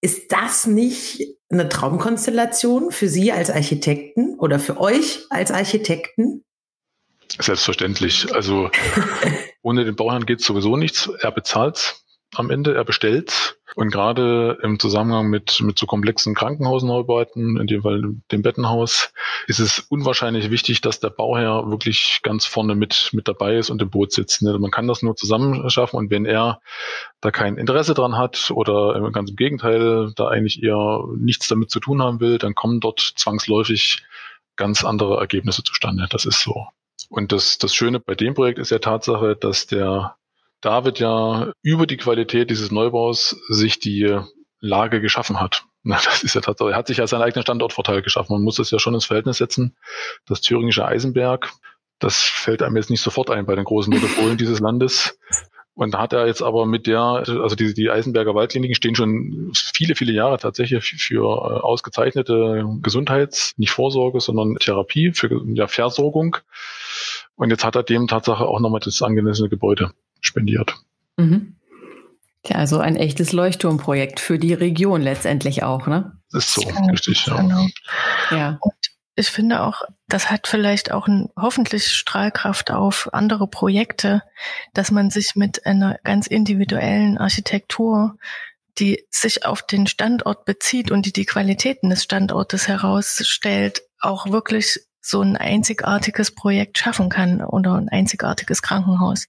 Ist 0.00 0.32
das 0.32 0.66
nicht 0.66 1.36
eine 1.50 1.68
Traumkonstellation 1.68 2.90
für 2.90 3.08
Sie 3.08 3.32
als 3.32 3.50
Architekten 3.50 4.38
oder 4.38 4.58
für 4.58 4.80
euch 4.80 5.26
als 5.28 5.50
Architekten? 5.50 6.44
Selbstverständlich. 7.40 8.34
Also 8.34 8.70
ohne 9.62 9.84
den 9.84 9.96
Bauherrn 9.96 10.26
geht 10.26 10.40
sowieso 10.40 10.76
nichts. 10.76 11.10
Er 11.20 11.32
bezahlt 11.32 11.96
am 12.34 12.50
Ende, 12.50 12.74
er 12.74 12.84
bestellt. 12.84 13.56
Und 13.76 13.90
gerade 13.92 14.58
im 14.62 14.80
Zusammenhang 14.80 15.28
mit, 15.28 15.60
mit 15.60 15.78
so 15.78 15.86
komplexen 15.86 16.34
Krankenhausneubauten, 16.34 17.56
in 17.56 17.66
dem 17.68 17.82
Fall 17.82 18.02
dem 18.32 18.42
Bettenhaus, 18.42 19.12
ist 19.46 19.60
es 19.60 19.78
unwahrscheinlich 19.78 20.50
wichtig, 20.50 20.80
dass 20.80 20.98
der 20.98 21.10
Bauherr 21.10 21.70
wirklich 21.70 22.20
ganz 22.22 22.46
vorne 22.46 22.74
mit, 22.74 23.10
mit 23.12 23.28
dabei 23.28 23.56
ist 23.56 23.70
und 23.70 23.80
im 23.80 23.90
Boot 23.90 24.12
sitzt. 24.12 24.42
Ne? 24.42 24.58
Man 24.58 24.72
kann 24.72 24.88
das 24.88 25.02
nur 25.02 25.14
zusammen 25.14 25.70
schaffen 25.70 25.96
und 25.96 26.10
wenn 26.10 26.26
er 26.26 26.60
da 27.20 27.30
kein 27.30 27.58
Interesse 27.58 27.94
dran 27.94 28.16
hat 28.16 28.50
oder 28.50 29.08
ganz 29.12 29.30
im 29.30 29.36
Gegenteil, 29.36 30.12
da 30.16 30.28
eigentlich 30.28 30.62
eher 30.62 31.04
nichts 31.16 31.46
damit 31.46 31.70
zu 31.70 31.78
tun 31.78 32.02
haben 32.02 32.20
will, 32.20 32.38
dann 32.38 32.54
kommen 32.54 32.80
dort 32.80 33.00
zwangsläufig 33.16 34.02
ganz 34.56 34.84
andere 34.84 35.18
Ergebnisse 35.18 35.62
zustande. 35.62 36.06
Das 36.10 36.24
ist 36.24 36.42
so. 36.42 36.66
Und 37.10 37.32
das, 37.32 37.58
das 37.58 37.74
Schöne 37.74 37.98
bei 37.98 38.14
dem 38.14 38.34
Projekt 38.34 38.60
ist 38.60 38.70
ja 38.70 38.78
Tatsache, 38.78 39.36
dass 39.36 39.66
der 39.66 40.16
David 40.60 41.00
ja 41.00 41.52
über 41.60 41.86
die 41.86 41.96
Qualität 41.96 42.50
dieses 42.50 42.70
Neubaus 42.70 43.36
sich 43.48 43.80
die 43.80 44.16
Lage 44.60 45.00
geschaffen 45.00 45.40
hat. 45.40 45.64
Das 45.82 46.22
ist 46.22 46.34
ja 46.34 46.42
tatsächlich, 46.42 46.74
er 46.74 46.78
hat 46.78 46.86
sich 46.88 46.98
ja 46.98 47.06
seinen 47.06 47.22
eigenen 47.22 47.42
Standortvorteil 47.42 48.02
geschaffen. 48.02 48.34
Man 48.34 48.42
muss 48.42 48.56
das 48.56 48.70
ja 48.70 48.78
schon 48.78 48.92
ins 48.92 49.06
Verhältnis 49.06 49.38
setzen. 49.38 49.76
Das 50.26 50.42
thüringische 50.42 50.84
Eisenberg, 50.84 51.50
das 51.98 52.18
fällt 52.20 52.62
einem 52.62 52.76
jetzt 52.76 52.90
nicht 52.90 53.00
sofort 53.00 53.30
ein 53.30 53.46
bei 53.46 53.56
den 53.56 53.64
großen 53.64 53.90
Metropolen 53.90 54.36
dieses 54.36 54.60
Landes. 54.60 55.18
Und 55.72 55.94
da 55.94 56.00
hat 56.00 56.12
er 56.12 56.26
jetzt 56.26 56.42
aber 56.42 56.66
mit 56.66 56.86
der, 56.86 57.00
also 57.00 57.56
die, 57.56 57.72
die 57.72 57.90
Eisenberger 57.90 58.34
Waldkliniken 58.34 58.74
stehen 58.74 58.94
schon 58.94 59.52
viele, 59.54 59.96
viele 59.96 60.12
Jahre 60.12 60.38
tatsächlich 60.38 60.84
für 60.84 61.24
äh, 61.24 61.60
ausgezeichnete 61.60 62.66
Gesundheits-, 62.82 63.54
nicht 63.56 63.70
Vorsorge, 63.70 64.20
sondern 64.20 64.56
Therapie, 64.56 65.12
für 65.14 65.42
ja, 65.54 65.66
Versorgung 65.66 66.36
Und 67.40 67.48
jetzt 67.48 67.64
hat 67.64 67.74
er 67.74 67.82
dem 67.82 68.06
Tatsache 68.06 68.44
auch 68.44 68.60
nochmal 68.60 68.82
das 68.84 69.00
angemessene 69.00 69.48
Gebäude 69.48 69.92
spendiert. 70.20 70.74
Mhm. 71.16 71.56
Ja, 72.44 72.56
also 72.56 72.80
ein 72.80 72.96
echtes 72.96 73.32
Leuchtturmprojekt 73.32 74.20
für 74.20 74.38
die 74.38 74.52
Region 74.52 75.00
letztendlich 75.00 75.62
auch, 75.62 75.86
ne? 75.86 76.20
Das 76.30 76.48
ist 76.48 76.54
so, 76.56 76.60
genau, 76.60 76.90
richtig, 76.90 77.24
ja. 77.24 77.40
Genau. 77.40 77.66
ja. 78.30 78.58
Und 78.60 78.74
ich 79.16 79.30
finde 79.30 79.62
auch, 79.62 79.80
das 80.06 80.30
hat 80.30 80.48
vielleicht 80.48 80.92
auch 80.92 81.08
ein, 81.08 81.30
hoffentlich 81.34 81.86
Strahlkraft 81.86 82.70
auf 82.70 83.08
andere 83.14 83.48
Projekte, 83.48 84.22
dass 84.74 84.90
man 84.90 85.08
sich 85.08 85.34
mit 85.34 85.64
einer 85.64 85.98
ganz 86.04 86.26
individuellen 86.26 87.16
Architektur, 87.16 88.18
die 88.78 89.06
sich 89.08 89.46
auf 89.46 89.62
den 89.62 89.86
Standort 89.86 90.44
bezieht 90.44 90.90
und 90.90 91.06
die 91.06 91.12
die 91.14 91.24
Qualitäten 91.24 91.88
des 91.88 92.04
Standortes 92.04 92.68
herausstellt, 92.68 93.80
auch 93.98 94.26
wirklich 94.26 94.80
so 95.00 95.20
ein 95.20 95.36
einzigartiges 95.36 96.34
Projekt 96.34 96.78
schaffen 96.78 97.08
kann 97.08 97.42
oder 97.42 97.74
ein 97.74 97.88
einzigartiges 97.88 98.62
Krankenhaus. 98.62 99.26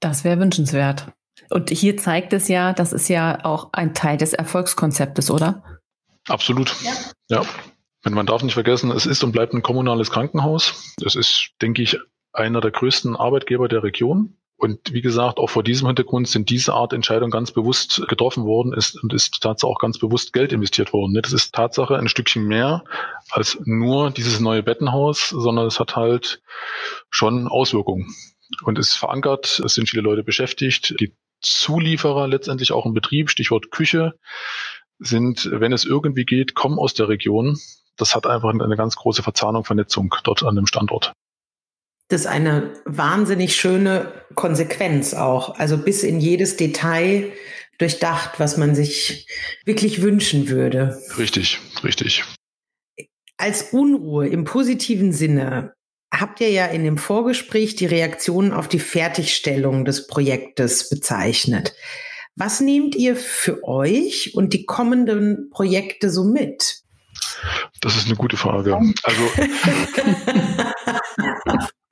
Das 0.00 0.24
wäre 0.24 0.38
wünschenswert. 0.38 1.12
Und 1.50 1.70
hier 1.70 1.96
zeigt 1.96 2.32
es 2.32 2.48
ja, 2.48 2.72
das 2.72 2.92
ist 2.92 3.08
ja 3.08 3.44
auch 3.44 3.70
ein 3.72 3.94
Teil 3.94 4.16
des 4.16 4.32
Erfolgskonzeptes, 4.32 5.30
oder? 5.30 5.62
Absolut. 6.28 6.74
Ja. 7.28 7.42
ja. 7.42 8.10
Man 8.10 8.26
darf 8.26 8.42
nicht 8.42 8.54
vergessen, 8.54 8.90
es 8.90 9.06
ist 9.06 9.24
und 9.24 9.32
bleibt 9.32 9.54
ein 9.54 9.62
kommunales 9.62 10.10
Krankenhaus. 10.10 10.94
Es 11.04 11.16
ist, 11.16 11.50
denke 11.62 11.82
ich, 11.82 11.98
einer 12.32 12.60
der 12.60 12.70
größten 12.70 13.16
Arbeitgeber 13.16 13.68
der 13.68 13.82
Region. 13.82 14.36
Und 14.64 14.94
wie 14.94 15.02
gesagt, 15.02 15.40
auch 15.40 15.50
vor 15.50 15.62
diesem 15.62 15.88
Hintergrund 15.88 16.26
sind 16.26 16.48
diese 16.48 16.72
Art 16.72 16.94
Entscheidungen 16.94 17.30
ganz 17.30 17.50
bewusst 17.50 18.00
getroffen 18.08 18.46
worden 18.46 18.72
ist 18.72 18.96
und 19.02 19.12
ist 19.12 19.42
Tatsache 19.42 19.70
auch 19.70 19.78
ganz 19.78 19.98
bewusst 19.98 20.32
Geld 20.32 20.54
investiert 20.54 20.94
worden. 20.94 21.20
Das 21.20 21.34
ist 21.34 21.54
Tatsache 21.54 21.98
ein 21.98 22.08
Stückchen 22.08 22.46
mehr 22.46 22.82
als 23.28 23.58
nur 23.66 24.10
dieses 24.10 24.40
neue 24.40 24.62
Bettenhaus, 24.62 25.28
sondern 25.28 25.66
es 25.66 25.80
hat 25.80 25.96
halt 25.96 26.40
schon 27.10 27.46
Auswirkungen 27.46 28.06
und 28.62 28.78
ist 28.78 28.94
verankert. 28.94 29.60
Es 29.62 29.74
sind 29.74 29.90
viele 29.90 30.02
Leute 30.02 30.24
beschäftigt. 30.24 30.98
Die 30.98 31.14
Zulieferer 31.42 32.26
letztendlich 32.26 32.72
auch 32.72 32.86
im 32.86 32.94
Betrieb, 32.94 33.28
Stichwort 33.28 33.70
Küche, 33.70 34.14
sind, 34.98 35.50
wenn 35.52 35.74
es 35.74 35.84
irgendwie 35.84 36.24
geht, 36.24 36.54
kommen 36.54 36.78
aus 36.78 36.94
der 36.94 37.10
Region. 37.10 37.58
Das 37.98 38.16
hat 38.16 38.26
einfach 38.26 38.48
eine 38.48 38.76
ganz 38.76 38.96
große 38.96 39.22
Verzahnung, 39.22 39.66
Vernetzung 39.66 40.14
dort 40.24 40.42
an 40.42 40.56
dem 40.56 40.66
Standort. 40.66 41.12
Das 42.08 42.22
ist 42.22 42.26
eine 42.26 42.74
wahnsinnig 42.84 43.56
schöne 43.56 44.12
Konsequenz 44.34 45.14
auch. 45.14 45.58
Also 45.58 45.78
bis 45.78 46.02
in 46.02 46.20
jedes 46.20 46.56
Detail 46.56 47.32
durchdacht, 47.78 48.38
was 48.38 48.56
man 48.56 48.74
sich 48.74 49.28
wirklich 49.64 50.02
wünschen 50.02 50.48
würde. 50.48 51.00
Richtig, 51.18 51.60
richtig. 51.82 52.24
Als 53.36 53.72
Unruhe 53.72 54.28
im 54.28 54.44
positiven 54.44 55.12
Sinne 55.12 55.74
habt 56.12 56.40
ihr 56.40 56.50
ja 56.50 56.66
in 56.66 56.84
dem 56.84 56.98
Vorgespräch 56.98 57.74
die 57.74 57.86
Reaktionen 57.86 58.52
auf 58.52 58.68
die 58.68 58.78
Fertigstellung 58.78 59.84
des 59.84 60.06
Projektes 60.06 60.88
bezeichnet. 60.88 61.74
Was 62.36 62.60
nehmt 62.60 62.94
ihr 62.94 63.16
für 63.16 63.64
euch 63.64 64.34
und 64.34 64.52
die 64.52 64.66
kommenden 64.66 65.50
Projekte 65.50 66.10
so 66.10 66.24
mit? 66.24 66.82
Das 67.80 67.96
ist 67.96 68.06
eine 68.06 68.16
gute 68.16 68.36
Frage. 68.36 68.78
Also, 69.02 69.30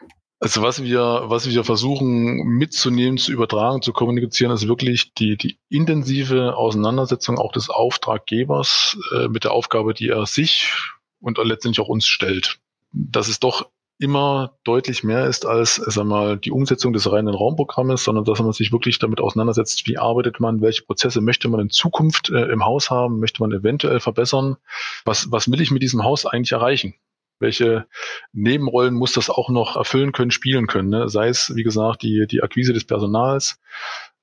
also 0.43 0.61
was 0.61 0.83
wir, 0.83 1.23
was 1.27 1.49
wir 1.49 1.63
versuchen 1.63 2.39
mitzunehmen, 2.39 3.17
zu 3.17 3.31
übertragen, 3.31 3.81
zu 3.81 3.93
kommunizieren, 3.93 4.51
ist 4.51 4.67
wirklich 4.67 5.15
die, 5.15 5.37
die 5.37 5.57
intensive 5.69 6.57
Auseinandersetzung 6.57 7.39
auch 7.39 7.53
des 7.53 7.71
Auftraggebers 7.71 8.99
äh, 9.15 9.29
mit 9.29 9.45
der 9.45 9.53
Aufgabe, 9.53 9.95
die 9.95 10.09
er 10.09 10.27
sich 10.27 10.73
und 11.21 11.39
letztendlich 11.39 11.79
auch 11.79 11.89
uns 11.89 12.07
stellt. 12.07 12.59
Das 12.91 13.29
ist 13.29 13.45
doch 13.45 13.71
immer 14.01 14.59
deutlich 14.65 15.05
mehr 15.05 15.27
ist 15.27 15.47
als, 15.47 15.77
sag 15.77 16.07
mal, 16.07 16.37
die 16.37 16.51
Umsetzung 16.51 16.93
des 16.93 17.13
reinen 17.13 17.33
Raumprogrammes, 17.33 18.03
sondern 18.03 18.25
dass 18.25 18.41
man 18.41 18.51
sich 18.51 18.73
wirklich 18.73 18.99
damit 18.99 19.21
auseinandersetzt, 19.21 19.87
wie 19.87 19.99
arbeitet 19.99 20.41
man, 20.41 20.61
welche 20.61 20.83
Prozesse 20.83 21.21
möchte 21.21 21.49
man 21.49 21.61
in 21.61 21.71
Zukunft 21.71 22.31
äh, 22.31 22.47
im 22.47 22.65
Haus 22.65 22.91
haben, 22.91 23.21
möchte 23.21 23.41
man 23.43 23.53
eventuell 23.53 24.01
verbessern, 24.01 24.57
was, 25.05 25.31
was 25.31 25.49
will 25.49 25.61
ich 25.61 25.71
mit 25.71 25.83
diesem 25.83 26.03
Haus 26.03 26.27
eigentlich 26.27 26.51
erreichen? 26.51 26.95
Welche 27.43 27.87
Nebenrollen 28.33 28.95
muss 28.95 29.13
das 29.13 29.29
auch 29.29 29.51
noch 29.51 29.77
erfüllen 29.77 30.13
können, 30.13 30.31
spielen 30.31 30.67
können? 30.67 30.89
Ne? 30.89 31.09
Sei 31.09 31.29
es, 31.29 31.55
wie 31.55 31.65
gesagt, 31.65 32.03
die, 32.03 32.27
die 32.27 32.43
Akquise 32.43 32.73
des 32.73 32.85
Personals, 32.87 33.61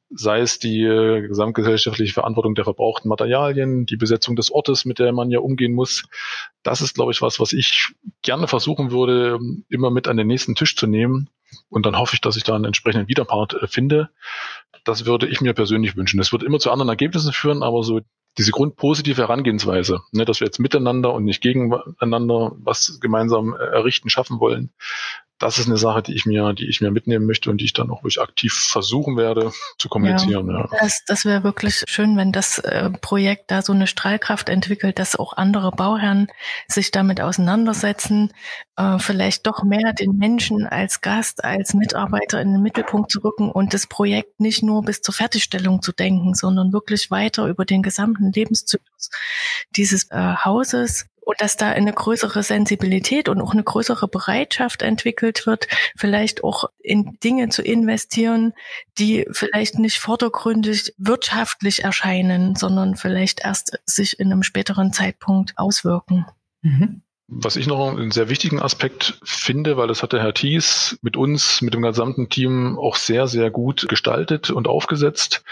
sei 0.09 0.39
es 0.39 0.57
die 0.57 0.81
äh, 0.83 1.27
gesamtgesellschaftliche 1.27 2.13
Verantwortung 2.13 2.55
der 2.55 2.63
verbrauchten 2.63 3.09
Materialien, 3.09 3.85
die 3.85 3.97
Besetzung 3.97 4.35
des 4.35 4.51
Ortes, 4.51 4.85
mit 4.85 4.99
der 4.99 5.11
man 5.11 5.29
ja 5.29 5.39
umgehen 5.39 5.73
muss. 5.73 6.05
Das 6.63 6.81
ist, 6.81 6.95
glaube 6.95 7.11
ich, 7.11 7.21
was, 7.21 7.39
was 7.39 7.53
ich 7.53 7.93
gerne 8.21 8.47
versuchen 8.47 8.91
würde, 8.91 9.39
immer 9.69 9.91
mit 9.91 10.07
an 10.07 10.17
den 10.17 10.27
nächsten 10.27 10.55
Tisch 10.55 10.75
zu 10.75 10.87
nehmen. 10.87 11.29
Und 11.69 11.85
dann 11.85 11.97
hoffe 11.97 12.15
ich, 12.15 12.21
dass 12.21 12.37
ich 12.37 12.43
da 12.43 12.55
einen 12.55 12.65
entsprechenden 12.65 13.07
Widerpart 13.07 13.53
äh, 13.61 13.67
finde. 13.67 14.09
Das 14.83 15.05
würde 15.05 15.27
ich 15.27 15.41
mir 15.41 15.53
persönlich 15.53 15.95
wünschen. 15.95 16.17
Das 16.17 16.31
wird 16.31 16.43
immer 16.43 16.59
zu 16.59 16.71
anderen 16.71 16.89
Ergebnissen 16.89 17.33
führen, 17.33 17.63
aber 17.63 17.83
so 17.83 18.01
diese 18.37 18.51
grundpositive 18.51 19.21
Herangehensweise, 19.21 20.01
ne, 20.11 20.25
dass 20.25 20.39
wir 20.39 20.45
jetzt 20.45 20.59
miteinander 20.59 21.13
und 21.13 21.25
nicht 21.25 21.41
gegeneinander 21.41 22.53
was 22.57 22.99
gemeinsam 23.01 23.53
äh, 23.53 23.57
errichten, 23.57 24.09
schaffen 24.09 24.39
wollen, 24.39 24.71
das 25.39 25.57
ist 25.57 25.67
eine 25.67 25.77
Sache, 25.77 26.03
die 26.03 26.13
ich 26.13 26.25
mir, 26.25 26.53
die 26.53 26.67
ich 26.67 26.81
mir 26.81 26.91
mitnehmen 26.91 27.25
möchte 27.25 27.49
und 27.49 27.59
die 27.59 27.65
ich 27.65 27.73
dann 27.73 27.89
auch 27.89 28.03
ruhig 28.03 28.19
aktiv 28.19 28.53
versuchen 28.53 29.15
werde 29.17 29.51
zu 29.77 29.87
kommunizieren. 29.87 30.49
Ja, 30.49 30.59
ja. 30.59 30.69
Das, 30.79 31.03
das 31.07 31.25
wäre 31.25 31.43
wirklich 31.43 31.83
schön, 31.87 32.17
wenn 32.17 32.31
das 32.31 32.59
äh, 32.59 32.89
Projekt 32.89 33.49
da 33.49 33.61
so 33.61 33.71
eine 33.71 33.87
Strahlkraft 33.87 34.49
entwickelt, 34.49 34.99
dass 34.99 35.15
auch 35.15 35.33
andere 35.33 35.71
Bauherren 35.71 36.27
sich 36.67 36.91
damit 36.91 37.21
auseinandersetzen, 37.21 38.33
äh, 38.75 38.99
vielleicht 38.99 39.47
doch 39.47 39.63
mehr 39.63 39.93
den 39.93 40.17
Menschen 40.17 40.67
als 40.67 40.99
Gast, 40.99 41.43
als 41.43 41.73
Mitarbeiter 41.73 42.41
in 42.41 42.51
den 42.51 42.61
Mittelpunkt 42.61 43.09
zu 43.09 43.19
rücken 43.19 43.49
und 43.49 43.73
das 43.73 43.87
Projekt 43.87 44.41
nicht 44.41 44.61
nur 44.61 44.83
bis 44.83 45.01
zur 45.01 45.13
Fertigstellung 45.13 45.81
zu 45.81 45.93
denken, 45.93 46.33
sondern 46.33 46.73
wirklich 46.73 47.11
weiter 47.11 47.47
über 47.47 47.63
den 47.63 47.81
gesamten 47.81 48.33
Lebenszyklus 48.33 49.09
dieses 49.75 50.11
äh, 50.11 50.35
Hauses 50.43 51.05
und 51.29 51.39
dass 51.41 51.57
da 51.57 51.69
eine 51.69 51.93
größere 51.93 52.41
Sensibilität 52.41 53.29
und 53.29 53.39
auch 53.39 53.51
eine 53.51 53.63
größere 53.63 54.07
Bereitschaft 54.07 54.81
entwickelt 54.81 55.45
wird, 55.45 55.67
vielleicht 55.95 56.43
auch 56.43 56.71
in 56.79 57.19
Dinge 57.23 57.49
zu 57.49 57.61
investieren, 57.61 58.53
die 58.97 59.27
vielleicht 59.31 59.77
nicht 59.77 59.99
vordergründig 59.99 60.95
wirtschaftlich 60.97 61.83
erscheinen, 61.83 62.55
sondern 62.55 62.95
vielleicht 62.95 63.41
erst 63.41 63.77
sich 63.85 64.19
in 64.19 64.31
einem 64.31 64.41
späteren 64.41 64.91
Zeitpunkt 64.91 65.53
auswirken. 65.55 66.25
Mhm. 66.63 67.03
Was 67.27 67.57
ich 67.57 67.67
noch 67.67 67.95
einen 67.95 68.09
sehr 68.09 68.29
wichtigen 68.29 68.59
Aspekt 68.59 69.19
finde, 69.23 69.77
weil 69.77 69.87
das 69.87 70.01
hat 70.01 70.13
der 70.13 70.23
Herr 70.23 70.33
Thies 70.33 70.97
mit 71.03 71.15
uns, 71.15 71.61
mit 71.61 71.75
dem 71.75 71.83
gesamten 71.83 72.29
Team 72.29 72.79
auch 72.79 72.95
sehr, 72.95 73.27
sehr 73.27 73.51
gut 73.51 73.87
gestaltet 73.87 74.49
und 74.49 74.67
aufgesetzt. 74.67 75.43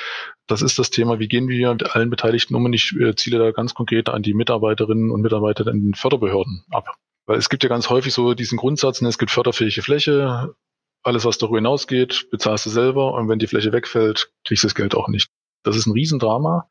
Das 0.47 0.61
ist 0.61 0.79
das 0.79 0.89
Thema, 0.89 1.19
wie 1.19 1.27
gehen 1.27 1.49
wir 1.49 1.73
mit 1.73 1.95
allen 1.95 2.09
Beteiligten 2.09 2.55
um 2.55 2.65
und 2.65 2.73
ich 2.73 2.95
äh, 2.99 3.15
ziele 3.15 3.37
da 3.37 3.51
ganz 3.51 3.73
konkret 3.73 4.09
an 4.09 4.23
die 4.23 4.33
Mitarbeiterinnen 4.33 5.11
und 5.11 5.21
Mitarbeiter 5.21 5.67
in 5.67 5.83
den 5.83 5.93
Förderbehörden 5.93 6.63
ab. 6.71 6.95
Weil 7.25 7.37
es 7.37 7.49
gibt 7.49 7.63
ja 7.63 7.69
ganz 7.69 7.89
häufig 7.89 8.13
so 8.13 8.33
diesen 8.33 8.57
Grundsatz, 8.57 9.01
ne, 9.01 9.09
es 9.09 9.17
gibt 9.17 9.31
förderfähige 9.31 9.81
Fläche, 9.81 10.55
alles 11.03 11.25
was 11.25 11.37
darüber 11.37 11.57
hinausgeht, 11.57 12.27
bezahlst 12.31 12.65
du 12.65 12.69
selber 12.69 13.13
und 13.13 13.27
wenn 13.27 13.39
die 13.39 13.47
Fläche 13.47 13.73
wegfällt, 13.73 14.31
kriegst 14.45 14.63
du 14.63 14.67
das 14.67 14.75
Geld 14.75 14.95
auch 14.95 15.09
nicht. 15.09 15.29
Das 15.63 15.75
ist 15.75 15.85
ein 15.85 15.91
Riesendrama. 15.91 16.69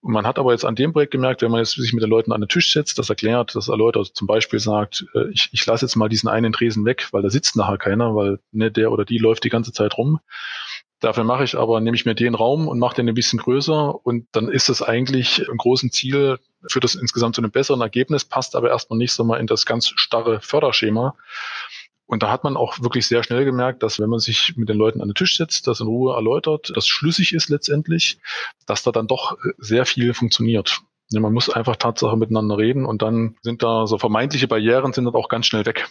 Und 0.00 0.12
man 0.12 0.26
hat 0.26 0.38
aber 0.38 0.52
jetzt 0.52 0.64
an 0.64 0.74
dem 0.74 0.92
Projekt 0.92 1.12
gemerkt, 1.12 1.42
wenn 1.42 1.52
man 1.52 1.60
jetzt 1.60 1.74
sich 1.74 1.92
mit 1.92 2.02
den 2.02 2.10
Leuten 2.10 2.32
an 2.32 2.40
den 2.40 2.48
Tisch 2.48 2.72
setzt, 2.72 2.98
das 2.98 3.08
erklärt, 3.08 3.54
das 3.54 3.68
erläutert, 3.68 4.10
zum 4.14 4.26
Beispiel 4.26 4.58
sagt, 4.58 5.06
äh, 5.14 5.30
ich, 5.30 5.50
ich 5.52 5.64
lasse 5.66 5.84
jetzt 5.84 5.94
mal 5.94 6.08
diesen 6.08 6.28
einen 6.28 6.52
Tresen 6.52 6.84
weg, 6.84 7.08
weil 7.12 7.22
da 7.22 7.30
sitzt 7.30 7.54
nachher 7.54 7.78
keiner, 7.78 8.14
weil 8.16 8.40
ne, 8.50 8.72
der 8.72 8.90
oder 8.90 9.04
die 9.04 9.18
läuft 9.18 9.44
die 9.44 9.50
ganze 9.50 9.72
Zeit 9.72 9.96
rum. 9.98 10.18
Dafür 11.04 11.24
mache 11.24 11.44
ich 11.44 11.54
aber, 11.54 11.82
nehme 11.82 11.94
ich 11.94 12.06
mir 12.06 12.14
den 12.14 12.34
Raum 12.34 12.66
und 12.66 12.78
mache 12.78 12.96
den 12.96 13.06
ein 13.06 13.14
bisschen 13.14 13.38
größer 13.38 14.06
und 14.06 14.26
dann 14.32 14.48
ist 14.48 14.70
es 14.70 14.80
eigentlich 14.80 15.46
im 15.46 15.58
großen 15.58 15.90
Ziel, 15.92 16.38
für 16.66 16.80
das 16.80 16.94
insgesamt 16.94 17.34
zu 17.34 17.42
einem 17.42 17.50
besseren 17.50 17.82
Ergebnis, 17.82 18.24
passt 18.24 18.56
aber 18.56 18.70
erstmal 18.70 18.96
nicht 18.96 19.12
so 19.12 19.22
mal 19.22 19.38
in 19.38 19.46
das 19.46 19.66
ganz 19.66 19.92
starre 19.96 20.40
Förderschema. 20.40 21.14
Und 22.06 22.22
da 22.22 22.30
hat 22.30 22.42
man 22.42 22.56
auch 22.56 22.80
wirklich 22.80 23.06
sehr 23.06 23.22
schnell 23.22 23.44
gemerkt, 23.44 23.82
dass 23.82 24.00
wenn 24.00 24.08
man 24.08 24.18
sich 24.18 24.54
mit 24.56 24.70
den 24.70 24.78
Leuten 24.78 25.02
an 25.02 25.08
den 25.08 25.14
Tisch 25.14 25.36
setzt, 25.36 25.66
das 25.66 25.80
in 25.80 25.88
Ruhe 25.88 26.14
erläutert, 26.14 26.72
das 26.74 26.86
schlüssig 26.86 27.34
ist 27.34 27.50
letztendlich, 27.50 28.18
dass 28.64 28.82
da 28.82 28.90
dann 28.90 29.06
doch 29.06 29.36
sehr 29.58 29.84
viel 29.84 30.14
funktioniert. 30.14 30.80
Man 31.12 31.34
muss 31.34 31.50
einfach 31.50 31.76
Tatsache 31.76 32.16
miteinander 32.16 32.56
reden 32.56 32.86
und 32.86 33.02
dann 33.02 33.36
sind 33.42 33.62
da 33.62 33.86
so 33.86 33.98
vermeintliche 33.98 34.48
Barrieren 34.48 34.94
sind 34.94 35.04
dann 35.04 35.14
auch 35.14 35.28
ganz 35.28 35.44
schnell 35.44 35.66
weg. 35.66 35.86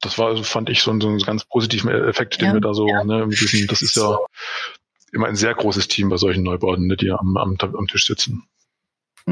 Das 0.00 0.18
war, 0.18 0.28
also 0.28 0.42
fand 0.42 0.70
ich 0.70 0.82
so 0.82 0.90
ein, 0.90 1.00
so 1.00 1.08
ein 1.08 1.18
ganz 1.18 1.44
positiven 1.44 1.90
Effekt, 1.90 2.40
den 2.40 2.48
ja, 2.48 2.54
wir 2.54 2.60
da 2.60 2.74
so, 2.74 2.86
ja. 2.86 3.04
ne, 3.04 3.26
mit 3.26 3.40
diesem, 3.40 3.66
das 3.66 3.82
ist 3.82 3.96
ja 3.96 4.18
immer 5.12 5.26
ein 5.26 5.36
sehr 5.36 5.54
großes 5.54 5.88
Team 5.88 6.08
bei 6.08 6.16
solchen 6.16 6.42
Neubauten, 6.42 6.86
ne, 6.86 6.96
die 6.96 7.10
am, 7.10 7.36
am, 7.36 7.56
am 7.60 7.86
Tisch 7.88 8.06
sitzen. 8.06 8.44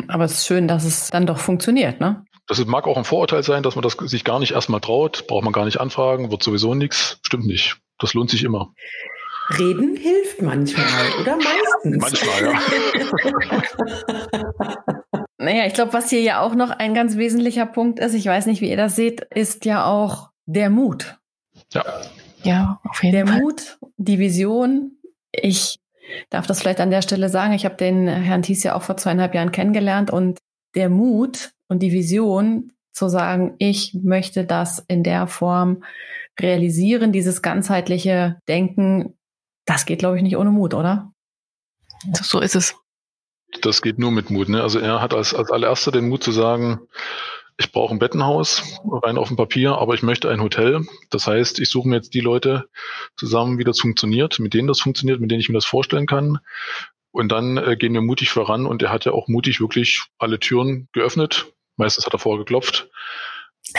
Aber 0.08 0.24
es 0.24 0.32
ist 0.32 0.46
schön, 0.46 0.68
dass 0.68 0.84
es 0.84 1.08
dann 1.08 1.26
doch 1.26 1.38
funktioniert, 1.38 2.00
ne? 2.00 2.24
Das 2.48 2.64
mag 2.64 2.86
auch 2.86 2.96
ein 2.96 3.04
Vorurteil 3.04 3.42
sein, 3.42 3.62
dass 3.62 3.74
man 3.74 3.82
das 3.82 3.94
sich 3.94 4.22
gar 4.22 4.38
nicht 4.38 4.52
erstmal 4.52 4.80
traut, 4.80 5.26
braucht 5.26 5.44
man 5.44 5.52
gar 5.52 5.64
nicht 5.64 5.80
anfragen, 5.80 6.30
wird 6.30 6.42
sowieso 6.42 6.74
nichts. 6.74 7.18
Stimmt 7.22 7.46
nicht. 7.46 7.78
Das 7.98 8.14
lohnt 8.14 8.30
sich 8.30 8.44
immer. 8.44 8.72
Reden 9.58 9.96
hilft 9.96 10.42
manchmal 10.42 10.86
oder 11.20 11.36
meistens. 11.36 11.98
Manchmal, 11.98 12.44
ja. 12.44 12.60
naja, 15.38 15.66
ich 15.66 15.74
glaube, 15.74 15.92
was 15.92 16.10
hier 16.10 16.20
ja 16.20 16.40
auch 16.40 16.54
noch 16.54 16.70
ein 16.70 16.94
ganz 16.94 17.16
wesentlicher 17.16 17.66
Punkt 17.66 17.98
ist, 17.98 18.14
ich 18.14 18.26
weiß 18.26 18.46
nicht, 18.46 18.60
wie 18.60 18.70
ihr 18.70 18.76
das 18.76 18.96
seht, 18.96 19.22
ist 19.34 19.64
ja 19.64 19.84
auch 19.84 20.30
der 20.46 20.70
Mut. 20.70 21.18
Ja. 21.72 21.84
Ja, 22.42 22.80
auf 22.84 23.02
jeden 23.02 23.14
der 23.14 23.26
Fall. 23.26 23.36
Der 23.36 23.42
Mut, 23.42 23.78
die 23.96 24.18
Vision. 24.18 24.92
Ich 25.32 25.78
darf 26.30 26.46
das 26.46 26.60
vielleicht 26.60 26.80
an 26.80 26.90
der 26.90 27.02
Stelle 27.02 27.28
sagen. 27.28 27.52
Ich 27.52 27.64
habe 27.64 27.76
den 27.76 28.06
Herrn 28.06 28.42
Thies 28.42 28.62
ja 28.62 28.74
auch 28.74 28.82
vor 28.82 28.96
zweieinhalb 28.96 29.34
Jahren 29.34 29.52
kennengelernt 29.52 30.10
und 30.10 30.38
der 30.74 30.88
Mut 30.88 31.50
und 31.68 31.80
die 31.80 31.92
Vision 31.92 32.72
zu 32.92 33.08
sagen, 33.08 33.54
ich 33.58 33.94
möchte 33.94 34.44
das 34.44 34.84
in 34.88 35.02
der 35.02 35.26
Form 35.26 35.84
realisieren, 36.40 37.12
dieses 37.12 37.42
ganzheitliche 37.42 38.38
Denken, 38.48 39.18
das 39.66 39.84
geht, 39.84 39.98
glaube 39.98 40.16
ich, 40.16 40.22
nicht 40.22 40.36
ohne 40.36 40.50
Mut, 40.50 40.74
oder? 40.74 41.12
So 42.12 42.40
ist 42.40 42.54
es. 42.54 42.74
Das 43.62 43.82
geht 43.82 43.98
nur 43.98 44.10
mit 44.10 44.30
Mut. 44.30 44.48
Ne? 44.48 44.62
Also 44.62 44.78
er 44.78 45.00
hat 45.00 45.14
als, 45.14 45.34
als 45.34 45.50
allererster 45.50 45.92
den 45.92 46.08
Mut 46.08 46.22
zu 46.22 46.32
sagen, 46.32 46.80
ich 47.58 47.72
brauche 47.72 47.94
ein 47.94 47.98
Bettenhaus, 47.98 48.62
rein 48.84 49.16
auf 49.16 49.28
dem 49.28 49.36
Papier, 49.36 49.78
aber 49.78 49.94
ich 49.94 50.02
möchte 50.02 50.28
ein 50.30 50.42
Hotel. 50.42 50.82
Das 51.10 51.26
heißt, 51.26 51.58
ich 51.58 51.70
suche 51.70 51.88
mir 51.88 51.96
jetzt 51.96 52.12
die 52.12 52.20
Leute 52.20 52.68
zusammen, 53.16 53.58
wie 53.58 53.64
das 53.64 53.80
funktioniert, 53.80 54.38
mit 54.38 54.52
denen 54.52 54.68
das 54.68 54.80
funktioniert, 54.80 55.20
mit 55.20 55.30
denen 55.30 55.40
ich 55.40 55.48
mir 55.48 55.54
das 55.54 55.64
vorstellen 55.64 56.06
kann. 56.06 56.38
Und 57.12 57.32
dann 57.32 57.56
äh, 57.56 57.76
gehen 57.76 57.94
wir 57.94 58.02
mutig 58.02 58.30
voran 58.30 58.66
und 58.66 58.82
er 58.82 58.92
hat 58.92 59.06
ja 59.06 59.12
auch 59.12 59.26
mutig 59.28 59.60
wirklich 59.60 60.02
alle 60.18 60.38
Türen 60.38 60.88
geöffnet. 60.92 61.46
Meistens 61.76 62.04
hat 62.04 62.12
er 62.12 62.18
vorgeklopft. 62.18 62.90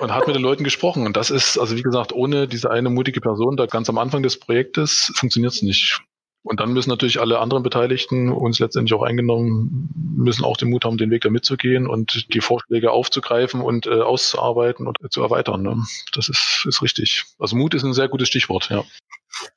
und 0.00 0.14
hat 0.14 0.26
mit 0.26 0.36
den 0.36 0.42
Leuten 0.42 0.64
gesprochen. 0.64 1.06
Und 1.06 1.16
das 1.16 1.30
ist, 1.30 1.58
also 1.58 1.76
wie 1.76 1.82
gesagt, 1.82 2.12
ohne 2.12 2.46
diese 2.46 2.70
eine 2.70 2.90
mutige 2.90 3.22
Person 3.22 3.56
da 3.56 3.64
ganz 3.66 3.88
am 3.88 3.96
Anfang 3.98 4.22
des 4.22 4.38
Projektes 4.38 5.12
funktioniert 5.16 5.54
es 5.54 5.62
nicht. 5.62 6.02
Und 6.42 6.60
dann 6.60 6.72
müssen 6.72 6.88
natürlich 6.88 7.20
alle 7.20 7.38
anderen 7.38 7.62
Beteiligten 7.62 8.30
uns 8.32 8.58
letztendlich 8.58 8.98
auch 8.98 9.02
eingenommen, 9.02 9.90
müssen 10.16 10.44
auch 10.44 10.56
den 10.56 10.70
Mut 10.70 10.84
haben, 10.84 10.96
den 10.96 11.10
Weg 11.10 11.22
da 11.22 11.30
mitzugehen 11.30 11.86
und 11.86 12.32
die 12.32 12.40
Vorschläge 12.40 12.92
aufzugreifen 12.92 13.60
und 13.60 13.86
äh, 13.86 14.00
auszuarbeiten 14.00 14.86
und 14.86 14.96
äh, 15.04 15.10
zu 15.10 15.22
erweitern. 15.22 15.62
Ne? 15.62 15.84
Das 16.12 16.30
ist, 16.30 16.64
ist 16.66 16.82
richtig. 16.82 17.24
Also 17.38 17.56
Mut 17.56 17.74
ist 17.74 17.84
ein 17.84 17.92
sehr 17.92 18.08
gutes 18.08 18.28
Stichwort, 18.28 18.70
ja. 18.70 18.84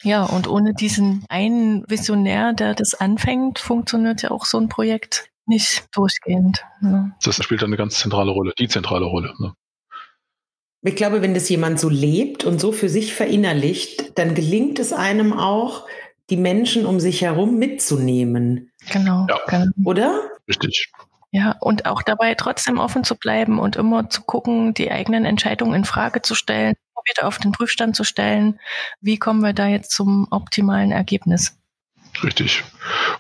Ja, 0.04 0.24
und 0.24 0.48
ohne 0.48 0.74
diesen 0.74 1.26
einen 1.30 1.84
Visionär, 1.90 2.54
der 2.54 2.76
das 2.76 2.94
anfängt, 2.94 3.60
funktioniert 3.60 4.22
ja 4.22 4.32
auch 4.32 4.46
so 4.46 4.58
ein 4.58 4.70
Projekt 4.70 5.30
nicht 5.46 5.86
durchgehend. 5.94 6.64
Ne? 6.82 7.14
Das 7.24 7.44
spielt 7.44 7.62
dann 7.62 7.70
eine 7.70 7.78
ganz 7.78 8.00
zentrale 8.00 8.32
Rolle, 8.32 8.54
die 8.58 8.68
zentrale 8.68 9.06
Rolle. 9.06 9.34
Ne? 9.40 9.54
Ich 10.86 10.96
glaube, 10.96 11.22
wenn 11.22 11.34
das 11.34 11.48
jemand 11.48 11.80
so 11.80 11.88
lebt 11.90 12.44
und 12.44 12.60
so 12.60 12.72
für 12.72 12.90
sich 12.90 13.14
verinnerlicht, 13.14 14.18
dann 14.18 14.36
gelingt 14.36 14.80
es 14.80 14.92
einem 14.92 15.32
auch, 15.32 15.88
die 16.34 16.42
Menschen 16.42 16.88
um 16.88 17.00
sich 17.00 17.22
herum 17.22 17.60
mitzunehmen. 17.60 18.72
Genau. 18.92 19.28
Ja. 19.30 19.40
genau. 19.48 19.72
Oder? 19.86 20.20
Richtig. 20.48 20.92
Ja, 21.30 21.56
und 21.60 21.86
auch 21.86 22.02
dabei 22.02 22.34
trotzdem 22.34 22.80
offen 22.80 23.04
zu 23.04 23.16
bleiben 23.16 23.60
und 23.60 23.76
immer 23.76 24.10
zu 24.10 24.24
gucken, 24.24 24.74
die 24.74 24.92
eigenen 24.92 25.26
Entscheidungen 25.26 25.76
in 25.76 25.86
Frage 25.86 26.24
zu 26.24 26.34
stellen, 26.34 26.74
wieder 27.06 27.28
auf 27.28 27.38
den 27.38 27.52
Prüfstand 27.52 27.96
zu 27.96 28.04
stellen. 28.04 28.60
Wie 29.00 29.20
kommen 29.20 29.42
wir 29.42 29.54
da 29.54 29.68
jetzt 29.68 29.92
zum 29.92 30.28
optimalen 30.32 30.92
Ergebnis? 30.92 31.56
Richtig. 32.24 32.64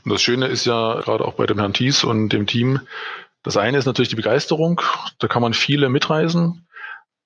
Und 0.03 0.11
das 0.11 0.23
Schöne 0.23 0.47
ist 0.47 0.65
ja 0.65 1.01
gerade 1.01 1.23
auch 1.23 1.35
bei 1.35 1.45
dem 1.45 1.59
Herrn 1.59 1.73
Thies 1.73 2.03
und 2.03 2.29
dem 2.29 2.47
Team, 2.47 2.81
das 3.43 3.57
eine 3.57 3.77
ist 3.77 3.85
natürlich 3.85 4.09
die 4.09 4.15
Begeisterung. 4.15 4.81
Da 5.19 5.27
kann 5.27 5.41
man 5.43 5.53
viele 5.53 5.89
mitreisen, 5.89 6.65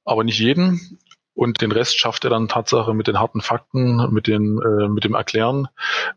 aber 0.04 0.26
nicht 0.26 0.40
jeden. 0.40 1.00
Und 1.38 1.62
den 1.62 1.72
Rest 1.72 2.00
schafft 2.00 2.24
er 2.24 2.32
dann 2.32 2.48
Tatsache 2.48 2.94
mit 2.94 3.08
den 3.08 3.20
harten 3.20 3.42
Fakten, 3.42 4.12
mit, 4.12 4.28
den, 4.28 4.60
äh, 4.60 4.88
mit 4.90 5.04
dem 5.04 5.14
Erklären, 5.14 5.68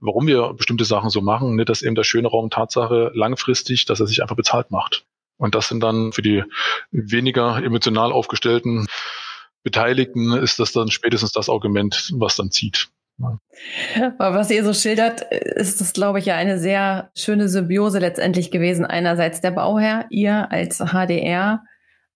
warum 0.00 0.26
wir 0.26 0.54
bestimmte 0.54 0.84
Sachen 0.84 1.10
so 1.10 1.20
machen. 1.20 1.56
Nicht, 1.56 1.68
dass 1.68 1.82
eben 1.82 1.94
der 1.94 2.04
schöne 2.04 2.28
Raum 2.28 2.50
Tatsache 2.50 3.12
langfristig, 3.14 3.84
dass 3.84 4.00
er 4.00 4.06
sich 4.06 4.22
einfach 4.22 4.36
bezahlt 4.36 4.70
macht. 4.70 5.04
Und 5.36 5.54
das 5.54 5.68
sind 5.68 5.80
dann 5.80 6.12
für 6.12 6.22
die 6.22 6.42
weniger 6.90 7.62
emotional 7.62 8.12
aufgestellten 8.12 8.86
Beteiligten 9.62 10.32
ist 10.32 10.58
das 10.58 10.72
dann 10.72 10.88
spätestens 10.88 11.32
das 11.32 11.48
Argument, 11.48 12.10
was 12.14 12.36
dann 12.36 12.50
zieht. 12.50 12.88
Was 14.16 14.50
ihr 14.50 14.64
so 14.64 14.72
schildert, 14.72 15.20
ist 15.20 15.82
das, 15.82 15.92
glaube 15.92 16.18
ich, 16.18 16.24
ja 16.24 16.36
eine 16.36 16.58
sehr 16.58 17.10
schöne 17.14 17.50
Symbiose 17.50 17.98
letztendlich 17.98 18.50
gewesen. 18.50 18.86
Einerseits 18.86 19.42
der 19.42 19.50
Bauherr, 19.50 20.06
ihr 20.08 20.50
als 20.50 20.78
HDR 20.78 21.62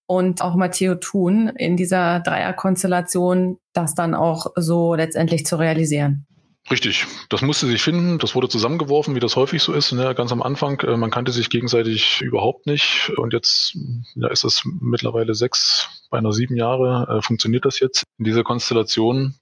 und 0.06 0.42
auch 0.42 0.54
Matteo 0.54 0.94
Thun 0.96 1.48
in 1.48 1.76
dieser 1.76 2.20
Dreierkonstellation, 2.20 3.58
das 3.72 3.94
dann 3.94 4.14
auch 4.14 4.46
so 4.56 4.94
letztendlich 4.94 5.46
zu 5.46 5.56
realisieren. 5.56 6.26
Richtig, 6.70 7.04
das 7.28 7.42
musste 7.42 7.66
sich 7.66 7.82
finden, 7.82 8.18
das 8.18 8.34
wurde 8.34 8.48
zusammengeworfen, 8.48 9.14
wie 9.14 9.20
das 9.20 9.36
häufig 9.36 9.62
so 9.62 9.74
ist, 9.74 9.92
ne? 9.92 10.14
ganz 10.14 10.32
am 10.32 10.42
Anfang. 10.42 10.80
Äh, 10.80 10.96
man 10.96 11.10
kannte 11.10 11.30
sich 11.30 11.50
gegenseitig 11.50 12.22
überhaupt 12.22 12.66
nicht 12.66 13.12
und 13.18 13.34
jetzt 13.34 13.76
ja, 14.14 14.28
ist 14.28 14.44
es 14.44 14.62
mittlerweile 14.80 15.34
sechs, 15.34 16.06
beinahe 16.10 16.32
sieben 16.32 16.56
Jahre, 16.56 17.18
äh, 17.18 17.22
funktioniert 17.22 17.66
das 17.66 17.80
jetzt 17.80 18.04
in 18.18 18.24
dieser 18.24 18.44
Konstellation. 18.44 19.34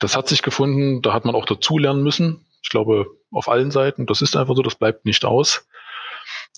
Das 0.00 0.16
hat 0.16 0.28
sich 0.28 0.42
gefunden, 0.42 1.02
da 1.02 1.12
hat 1.12 1.24
man 1.24 1.36
auch 1.36 1.46
dazulernen 1.46 2.02
müssen. 2.02 2.44
Ich 2.62 2.70
glaube, 2.70 3.06
auf 3.30 3.48
allen 3.48 3.70
Seiten, 3.70 4.06
das 4.06 4.20
ist 4.20 4.34
einfach 4.34 4.56
so, 4.56 4.62
das 4.62 4.74
bleibt 4.74 5.04
nicht 5.04 5.24
aus. 5.24 5.68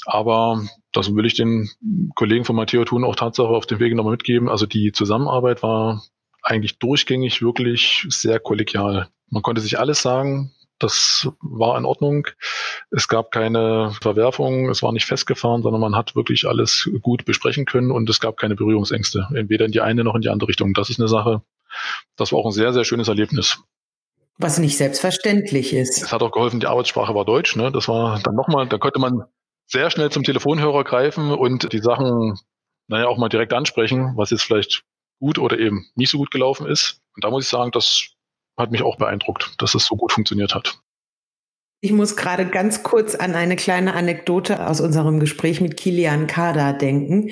Aber 0.06 0.62
das 0.92 1.14
will 1.14 1.26
ich 1.26 1.34
den 1.34 1.68
Kollegen 2.14 2.44
von 2.44 2.56
Matteo 2.56 2.84
Thun 2.84 3.04
auch 3.04 3.16
Tatsache 3.16 3.48
auf 3.48 3.66
dem 3.66 3.80
Wege 3.80 3.94
nochmal 3.94 4.12
mitgeben. 4.12 4.48
Also 4.48 4.66
die 4.66 4.92
Zusammenarbeit 4.92 5.62
war 5.62 6.02
eigentlich 6.42 6.78
durchgängig 6.78 7.42
wirklich 7.42 8.06
sehr 8.08 8.40
kollegial. 8.40 9.08
Man 9.28 9.42
konnte 9.42 9.60
sich 9.60 9.78
alles 9.78 10.02
sagen. 10.02 10.52
Das 10.78 11.28
war 11.40 11.76
in 11.76 11.84
Ordnung. 11.84 12.28
Es 12.90 13.08
gab 13.08 13.32
keine 13.32 13.92
Verwerfung, 14.00 14.70
es 14.70 14.80
war 14.80 14.92
nicht 14.92 15.06
festgefahren, 15.06 15.62
sondern 15.62 15.80
man 15.80 15.96
hat 15.96 16.14
wirklich 16.14 16.46
alles 16.46 16.88
gut 17.02 17.24
besprechen 17.24 17.64
können 17.64 17.90
und 17.90 18.08
es 18.08 18.20
gab 18.20 18.36
keine 18.36 18.54
Berührungsängste, 18.54 19.26
weder 19.30 19.64
in 19.64 19.72
die 19.72 19.80
eine 19.80 20.04
noch 20.04 20.14
in 20.14 20.20
die 20.20 20.28
andere 20.28 20.48
Richtung. 20.48 20.74
Das 20.74 20.88
ist 20.88 21.00
eine 21.00 21.08
Sache, 21.08 21.42
das 22.16 22.32
war 22.32 22.38
auch 22.38 22.46
ein 22.46 22.52
sehr, 22.52 22.72
sehr 22.72 22.84
schönes 22.84 23.08
Erlebnis. 23.08 23.58
Was 24.38 24.58
nicht 24.58 24.76
selbstverständlich 24.76 25.72
ist. 25.72 26.00
Es 26.00 26.12
hat 26.12 26.22
auch 26.22 26.30
geholfen, 26.30 26.60
die 26.60 26.68
Arbeitssprache 26.68 27.12
war 27.12 27.24
Deutsch. 27.24 27.56
Ne? 27.56 27.72
Das 27.72 27.88
war 27.88 28.20
dann 28.20 28.36
nochmal, 28.36 28.68
da 28.68 28.78
konnte 28.78 29.00
man 29.00 29.24
sehr 29.68 29.90
schnell 29.90 30.10
zum 30.10 30.24
Telefonhörer 30.24 30.82
greifen 30.82 31.30
und 31.30 31.72
die 31.72 31.78
Sachen, 31.78 32.38
naja, 32.88 33.06
auch 33.06 33.18
mal 33.18 33.28
direkt 33.28 33.52
ansprechen, 33.52 34.14
was 34.16 34.30
jetzt 34.30 34.42
vielleicht 34.42 34.82
gut 35.20 35.38
oder 35.38 35.58
eben 35.58 35.86
nicht 35.94 36.10
so 36.10 36.18
gut 36.18 36.30
gelaufen 36.30 36.66
ist. 36.66 37.00
Und 37.14 37.24
da 37.24 37.30
muss 37.30 37.44
ich 37.44 37.50
sagen, 37.50 37.70
das 37.70 38.08
hat 38.56 38.70
mich 38.70 38.82
auch 38.82 38.96
beeindruckt, 38.96 39.54
dass 39.58 39.74
es 39.74 39.84
so 39.84 39.96
gut 39.96 40.12
funktioniert 40.12 40.54
hat. 40.54 40.80
Ich 41.80 41.92
muss 41.92 42.16
gerade 42.16 42.46
ganz 42.46 42.82
kurz 42.82 43.14
an 43.14 43.36
eine 43.36 43.54
kleine 43.54 43.94
Anekdote 43.94 44.66
aus 44.66 44.80
unserem 44.80 45.20
Gespräch 45.20 45.60
mit 45.60 45.76
Kilian 45.76 46.26
Kader 46.26 46.72
denken. 46.72 47.30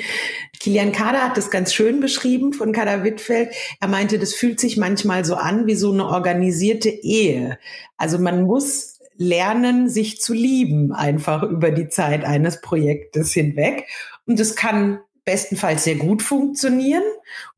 Kilian 0.60 0.92
Kader 0.92 1.22
hat 1.22 1.36
das 1.36 1.50
ganz 1.50 1.74
schön 1.74 1.98
beschrieben 1.98 2.52
von 2.52 2.72
Kader 2.72 3.02
Wittfeld. 3.02 3.50
Er 3.80 3.88
meinte, 3.88 4.20
das 4.20 4.34
fühlt 4.34 4.60
sich 4.60 4.76
manchmal 4.76 5.24
so 5.24 5.34
an 5.34 5.66
wie 5.66 5.74
so 5.74 5.90
eine 5.90 6.06
organisierte 6.06 6.90
Ehe. 6.90 7.58
Also 7.96 8.20
man 8.20 8.44
muss 8.44 8.95
lernen, 9.18 9.88
sich 9.88 10.20
zu 10.20 10.32
lieben, 10.32 10.92
einfach 10.92 11.42
über 11.42 11.70
die 11.70 11.88
Zeit 11.88 12.24
eines 12.24 12.60
Projektes 12.60 13.32
hinweg. 13.32 13.86
Und 14.26 14.40
es 14.40 14.56
kann 14.56 15.00
bestenfalls 15.24 15.84
sehr 15.84 15.96
gut 15.96 16.22
funktionieren 16.22 17.02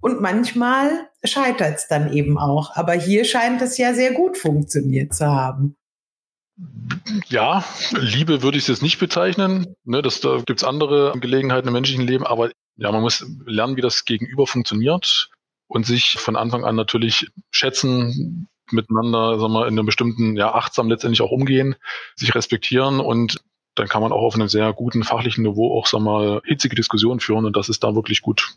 und 0.01 0.21
manchmal 0.21 1.09
scheitert 1.23 1.77
es 1.77 1.87
dann 1.87 2.13
eben 2.13 2.39
auch. 2.39 2.75
Aber 2.75 2.95
hier 2.95 3.25
scheint 3.25 3.61
es 3.63 3.77
ja 3.79 3.95
sehr 3.95 4.13
gut 4.13 4.39
funktioniert 4.39 5.15
zu 5.15 5.27
haben. 5.27 5.77
Ja, 7.29 7.65
Liebe 7.93 8.43
würde 8.43 8.59
ich 8.59 8.65
es 8.65 8.69
jetzt 8.69 8.83
nicht 8.83 8.99
bezeichnen. 8.99 9.75
Ne, 9.85 10.03
das, 10.03 10.21
da 10.21 10.39
gibt 10.39 10.61
es 10.61 10.65
andere 10.65 11.13
Gelegenheiten 11.21 11.69
im 11.69 11.75
menschlichen 11.75 12.07
Leben, 12.07 12.27
aber 12.27 12.51
ja, 12.77 12.91
man 12.91 13.03
muss 13.03 13.25
lernen, 13.45 13.77
wie 13.77 13.81
das 13.81 14.05
Gegenüber 14.05 14.47
funktioniert 14.47 15.29
und 15.69 15.87
sich 15.87 16.17
von 16.19 16.37
Anfang 16.37 16.65
an 16.65 16.75
natürlich 16.75 17.29
schätzen, 17.51 18.49
miteinander, 18.73 19.39
sagen 19.39 19.53
wir, 19.53 19.67
in 19.67 19.79
einem 19.79 19.87
bestimmten, 19.87 20.37
ja, 20.37 20.55
achtsam 20.55 20.89
letztendlich 20.89 21.23
auch 21.23 21.31
umgehen, 21.31 21.77
sich 22.17 22.35
respektieren 22.35 23.01
und 23.01 23.41
dann 23.75 23.89
kann 23.89 24.03
man 24.03 24.13
auch 24.13 24.23
auf 24.23 24.35
einem 24.35 24.49
sehr 24.49 24.73
guten 24.73 25.05
fachlichen 25.05 25.45
Niveau 25.45 25.79
auch, 25.79 25.91
wir 25.93 26.01
mal, 26.01 26.43
hitzige 26.45 26.75
Diskussionen 26.75 27.21
führen 27.21 27.45
und 27.45 27.57
das 27.57 27.69
ist 27.69 27.85
da 27.85 27.95
wirklich 27.95 28.23
gut, 28.23 28.57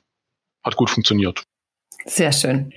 hat 0.64 0.76
gut 0.76 0.90
funktioniert. 0.90 1.44
Sehr 2.06 2.32
schön. 2.32 2.74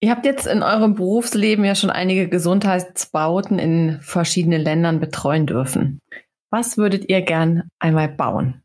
Ihr 0.00 0.10
habt 0.10 0.26
jetzt 0.26 0.46
in 0.46 0.62
eurem 0.62 0.94
Berufsleben 0.94 1.64
ja 1.64 1.74
schon 1.74 1.90
einige 1.90 2.28
Gesundheitsbauten 2.28 3.58
in 3.58 3.98
verschiedenen 4.02 4.60
Ländern 4.60 5.00
betreuen 5.00 5.46
dürfen. 5.46 6.00
Was 6.50 6.76
würdet 6.76 7.08
ihr 7.08 7.22
gern 7.22 7.68
einmal 7.78 8.08
bauen? 8.08 8.62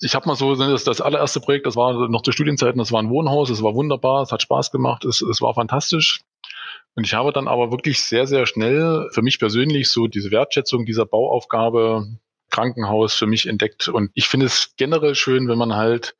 Ich 0.00 0.14
habe 0.14 0.26
mal 0.26 0.36
so, 0.36 0.54
das, 0.54 0.84
das 0.84 1.00
allererste 1.00 1.40
Projekt, 1.40 1.66
das 1.66 1.76
war 1.76 2.08
noch 2.08 2.22
zu 2.22 2.32
Studienzeiten, 2.32 2.78
das 2.78 2.92
war 2.92 3.02
ein 3.02 3.10
Wohnhaus, 3.10 3.50
es 3.50 3.62
war 3.62 3.74
wunderbar, 3.74 4.22
es 4.22 4.32
hat 4.32 4.42
Spaß 4.42 4.70
gemacht, 4.72 5.04
es, 5.04 5.22
es 5.22 5.40
war 5.40 5.54
fantastisch. 5.54 6.22
Und 6.94 7.06
ich 7.06 7.14
habe 7.14 7.32
dann 7.32 7.48
aber 7.48 7.70
wirklich 7.70 8.02
sehr, 8.02 8.26
sehr 8.26 8.46
schnell 8.46 9.08
für 9.12 9.22
mich 9.22 9.38
persönlich 9.38 9.88
so 9.88 10.06
diese 10.06 10.30
Wertschätzung 10.30 10.84
dieser 10.84 11.06
Bauaufgabe 11.06 12.06
Krankenhaus 12.50 13.14
für 13.14 13.26
mich 13.26 13.46
entdeckt. 13.46 13.88
Und 13.88 14.10
ich 14.14 14.28
finde 14.28 14.46
es 14.46 14.74
generell 14.76 15.14
schön, 15.14 15.48
wenn 15.48 15.58
man 15.58 15.76
halt 15.76 16.16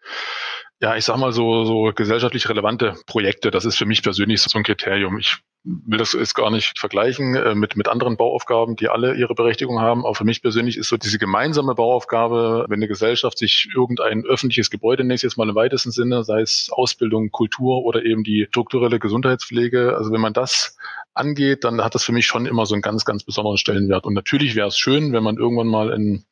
Ja, 0.82 0.96
ich 0.96 1.04
sag 1.04 1.18
mal 1.18 1.32
so, 1.32 1.64
so 1.64 1.92
gesellschaftlich 1.94 2.48
relevante 2.48 2.94
Projekte, 3.06 3.50
das 3.50 3.66
ist 3.66 3.76
für 3.76 3.84
mich 3.84 4.02
persönlich 4.02 4.40
so 4.40 4.58
ein 4.58 4.64
Kriterium. 4.64 5.18
Ich 5.18 5.36
will 5.62 5.98
das 5.98 6.14
jetzt 6.14 6.34
gar 6.34 6.50
nicht 6.50 6.78
vergleichen 6.78 7.34
äh, 7.34 7.54
mit, 7.54 7.76
mit 7.76 7.86
anderen 7.86 8.16
Bauaufgaben, 8.16 8.76
die 8.76 8.88
alle 8.88 9.14
ihre 9.14 9.34
Berechtigung 9.34 9.80
haben. 9.80 10.06
Aber 10.06 10.14
für 10.14 10.24
mich 10.24 10.40
persönlich 10.40 10.78
ist 10.78 10.88
so 10.88 10.96
diese 10.96 11.18
gemeinsame 11.18 11.74
Bauaufgabe, 11.74 12.64
wenn 12.68 12.78
eine 12.78 12.88
Gesellschaft 12.88 13.36
sich 13.36 13.68
irgendein 13.74 14.24
öffentliches 14.24 14.70
Gebäude 14.70 15.04
nächstes 15.04 15.36
Mal 15.36 15.50
im 15.50 15.54
weitesten 15.54 15.90
Sinne, 15.90 16.24
sei 16.24 16.40
es 16.40 16.70
Ausbildung, 16.72 17.30
Kultur 17.30 17.84
oder 17.84 18.02
eben 18.02 18.24
die 18.24 18.46
strukturelle 18.48 18.98
Gesundheitspflege, 18.98 19.98
also 19.98 20.10
wenn 20.12 20.20
man 20.22 20.32
das 20.32 20.78
angeht, 21.12 21.64
dann 21.64 21.84
hat 21.84 21.94
das 21.94 22.04
für 22.04 22.12
mich 22.12 22.26
schon 22.26 22.46
immer 22.46 22.64
so 22.64 22.74
einen 22.74 22.80
ganz, 22.80 23.04
ganz 23.04 23.22
besonderen 23.22 23.58
Stellenwert. 23.58 24.06
Und 24.06 24.14
natürlich 24.14 24.54
wäre 24.54 24.68
es 24.68 24.78
schön, 24.78 25.12
wenn 25.12 25.22
man 25.22 25.36
irgendwann 25.36 25.68
mal 25.68 25.92
ein 25.92 26.24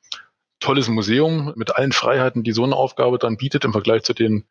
tolles 0.61 0.89
Museum 0.89 1.53
mit 1.57 1.77
allen 1.77 1.93
Freiheiten, 1.93 2.43
die 2.43 2.53
so 2.53 2.65
eine 2.65 2.77
Aufgabe 2.77 3.19
dann 3.19 3.37
bietet 3.37 3.65
im 3.65 3.73
Vergleich 3.73 4.03
zu 4.03 4.15
den 4.15 4.45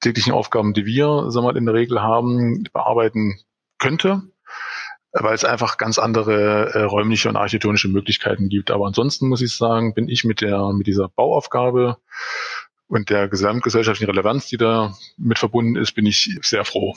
täglichen 0.00 0.32
Aufgaben, 0.32 0.72
die 0.74 0.86
wir 0.86 1.30
sagen 1.30 1.46
wir 1.46 1.52
mal, 1.52 1.56
in 1.56 1.66
der 1.66 1.74
Regel 1.74 2.02
haben, 2.02 2.64
bearbeiten 2.72 3.38
könnte, 3.78 4.22
weil 5.12 5.34
es 5.34 5.44
einfach 5.44 5.76
ganz 5.76 5.98
andere 5.98 6.74
äh, 6.74 6.82
räumliche 6.82 7.28
und 7.28 7.36
architektonische 7.36 7.88
Möglichkeiten 7.88 8.48
gibt. 8.48 8.70
Aber 8.70 8.86
ansonsten 8.86 9.28
muss 9.28 9.42
ich 9.42 9.54
sagen, 9.54 9.94
bin 9.94 10.08
ich 10.08 10.24
mit 10.24 10.40
der 10.40 10.72
mit 10.72 10.86
dieser 10.86 11.08
Bauaufgabe 11.08 11.98
und 12.86 13.10
der 13.10 13.28
gesamtgesellschaftlichen 13.28 14.10
Relevanz, 14.10 14.48
die 14.48 14.56
da 14.56 14.94
mit 15.16 15.38
verbunden 15.38 15.76
ist, 15.76 15.92
bin 15.92 16.06
ich 16.06 16.38
sehr 16.42 16.64
froh. 16.64 16.94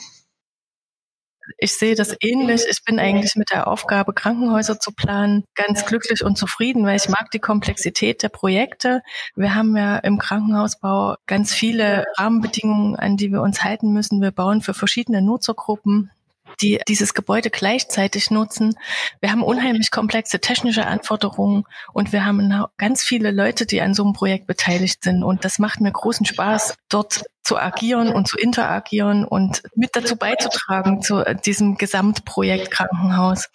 Ich 1.58 1.74
sehe 1.74 1.94
das 1.94 2.16
ähnlich. 2.20 2.62
Ich 2.70 2.84
bin 2.84 2.98
eigentlich 2.98 3.34
mit 3.36 3.50
der 3.50 3.66
Aufgabe, 3.66 4.12
Krankenhäuser 4.12 4.78
zu 4.78 4.92
planen, 4.92 5.44
ganz 5.54 5.86
glücklich 5.86 6.24
und 6.24 6.36
zufrieden, 6.36 6.84
weil 6.84 6.96
ich 6.96 7.08
mag 7.08 7.30
die 7.30 7.38
Komplexität 7.38 8.22
der 8.22 8.28
Projekte. 8.28 9.02
Wir 9.36 9.54
haben 9.54 9.76
ja 9.76 9.98
im 9.98 10.18
Krankenhausbau 10.18 11.16
ganz 11.26 11.52
viele 11.52 12.04
Rahmenbedingungen, 12.16 12.96
an 12.96 13.16
die 13.16 13.32
wir 13.32 13.42
uns 13.42 13.62
halten 13.62 13.92
müssen. 13.92 14.22
Wir 14.22 14.30
bauen 14.30 14.60
für 14.60 14.74
verschiedene 14.74 15.22
Nutzergruppen 15.22 16.10
die 16.60 16.80
dieses 16.88 17.14
Gebäude 17.14 17.50
gleichzeitig 17.50 18.30
nutzen. 18.30 18.76
Wir 19.20 19.30
haben 19.30 19.42
unheimlich 19.42 19.90
komplexe 19.90 20.40
technische 20.40 20.86
Anforderungen 20.86 21.64
und 21.92 22.12
wir 22.12 22.24
haben 22.24 22.64
ganz 22.76 23.02
viele 23.02 23.30
Leute, 23.30 23.66
die 23.66 23.80
an 23.80 23.94
so 23.94 24.04
einem 24.04 24.12
Projekt 24.12 24.46
beteiligt 24.46 25.04
sind. 25.04 25.22
Und 25.22 25.44
das 25.44 25.58
macht 25.58 25.80
mir 25.80 25.92
großen 25.92 26.26
Spaß, 26.26 26.76
dort 26.88 27.24
zu 27.42 27.58
agieren 27.58 28.08
und 28.08 28.26
zu 28.28 28.38
interagieren 28.38 29.24
und 29.24 29.62
mit 29.74 29.90
dazu 29.94 30.16
beizutragen 30.16 31.02
zu 31.02 31.22
diesem 31.44 31.76
Gesamtprojekt 31.76 32.70
Krankenhaus. 32.70 33.48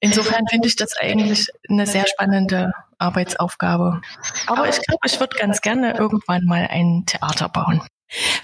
Insofern 0.00 0.46
finde 0.48 0.68
ich 0.68 0.76
das 0.76 0.96
eigentlich 0.98 1.48
eine 1.68 1.86
sehr 1.86 2.06
spannende 2.06 2.72
Arbeitsaufgabe. 2.98 4.00
Aber 4.46 4.68
ich 4.68 4.80
glaube, 4.80 5.06
ich 5.06 5.20
würde 5.20 5.36
ganz 5.36 5.60
gerne 5.60 5.96
irgendwann 5.96 6.44
mal 6.44 6.66
ein 6.70 7.04
Theater 7.06 7.48
bauen. 7.48 7.82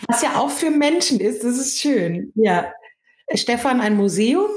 Was 0.06 0.22
ja 0.22 0.36
auch 0.36 0.50
für 0.50 0.70
Menschen 0.70 1.18
ist, 1.18 1.44
das 1.44 1.56
ist 1.58 1.80
schön. 1.80 2.32
Ja. 2.34 2.72
Stefan, 3.34 3.80
ein 3.80 3.96
Museum, 3.96 4.50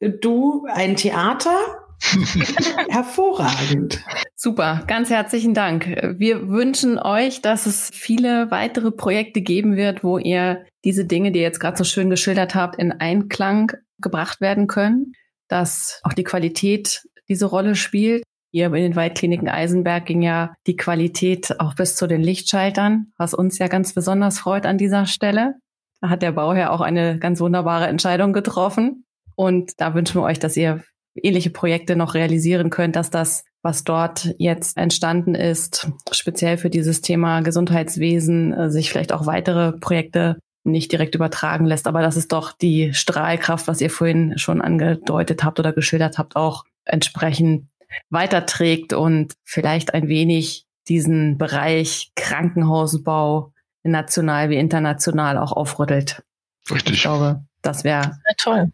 du 0.00 0.66
ein 0.68 0.96
Theater. 0.96 1.56
Hervorragend. 2.88 4.02
Super, 4.34 4.84
ganz 4.86 5.08
herzlichen 5.08 5.54
Dank. 5.54 5.86
Wir 6.18 6.48
wünschen 6.48 6.98
euch, 6.98 7.40
dass 7.40 7.64
es 7.64 7.90
viele 7.92 8.50
weitere 8.50 8.90
Projekte 8.90 9.40
geben 9.40 9.76
wird, 9.76 10.04
wo 10.04 10.18
ihr 10.18 10.66
diese 10.84 11.06
Dinge, 11.06 11.32
die 11.32 11.38
ihr 11.38 11.44
jetzt 11.44 11.60
gerade 11.60 11.78
so 11.78 11.84
schön 11.84 12.10
geschildert 12.10 12.54
habt, 12.54 12.78
in 12.78 12.92
Einklang 12.92 13.72
gebracht 13.98 14.42
werden 14.42 14.66
können, 14.66 15.12
dass 15.48 16.00
auch 16.02 16.12
die 16.12 16.24
Qualität 16.24 17.02
diese 17.28 17.46
Rolle 17.46 17.74
spielt. 17.74 18.22
Hier 18.52 18.66
in 18.66 18.74
den 18.74 18.96
Waldkliniken 18.96 19.48
Eisenberg 19.48 20.04
ging 20.06 20.22
ja 20.22 20.54
die 20.66 20.76
Qualität 20.76 21.58
auch 21.60 21.74
bis 21.74 21.96
zu 21.96 22.06
den 22.06 22.22
Lichtschaltern, 22.22 23.12
was 23.16 23.34
uns 23.34 23.58
ja 23.58 23.68
ganz 23.68 23.94
besonders 23.94 24.38
freut 24.38 24.66
an 24.66 24.78
dieser 24.78 25.06
Stelle. 25.06 25.54
Da 26.00 26.08
hat 26.08 26.22
der 26.22 26.32
Bauherr 26.32 26.72
auch 26.72 26.80
eine 26.80 27.18
ganz 27.18 27.40
wunderbare 27.40 27.86
Entscheidung 27.86 28.32
getroffen. 28.32 29.04
Und 29.34 29.72
da 29.78 29.94
wünschen 29.94 30.20
wir 30.20 30.24
euch, 30.24 30.38
dass 30.38 30.56
ihr 30.56 30.82
ähnliche 31.14 31.50
Projekte 31.50 31.96
noch 31.96 32.14
realisieren 32.14 32.70
könnt, 32.70 32.96
dass 32.96 33.10
das, 33.10 33.44
was 33.62 33.84
dort 33.84 34.34
jetzt 34.38 34.76
entstanden 34.76 35.34
ist, 35.34 35.90
speziell 36.10 36.58
für 36.58 36.70
dieses 36.70 37.00
Thema 37.00 37.40
Gesundheitswesen, 37.40 38.52
äh, 38.52 38.70
sich 38.70 38.90
vielleicht 38.90 39.12
auch 39.12 39.26
weitere 39.26 39.72
Projekte 39.72 40.38
nicht 40.64 40.92
direkt 40.92 41.14
übertragen 41.14 41.64
lässt, 41.64 41.86
aber 41.86 42.02
dass 42.02 42.16
es 42.16 42.28
doch 42.28 42.52
die 42.52 42.92
Strahlkraft, 42.92 43.68
was 43.68 43.80
ihr 43.80 43.90
vorhin 43.90 44.36
schon 44.36 44.60
angedeutet 44.60 45.44
habt 45.44 45.60
oder 45.60 45.72
geschildert 45.72 46.18
habt, 46.18 46.36
auch 46.36 46.64
entsprechend 46.84 47.68
weiterträgt 48.10 48.92
und 48.92 49.34
vielleicht 49.44 49.94
ein 49.94 50.08
wenig 50.08 50.66
diesen 50.88 51.38
Bereich 51.38 52.10
Krankenhausbau 52.16 53.52
national 53.86 54.50
wie 54.50 54.56
international 54.56 55.38
auch 55.38 55.52
aufrüttelt. 55.52 56.22
Richtig. 56.70 56.94
Ich 56.94 57.02
glaube, 57.02 57.44
das 57.62 57.84
wäre 57.84 58.18
toll. 58.38 58.72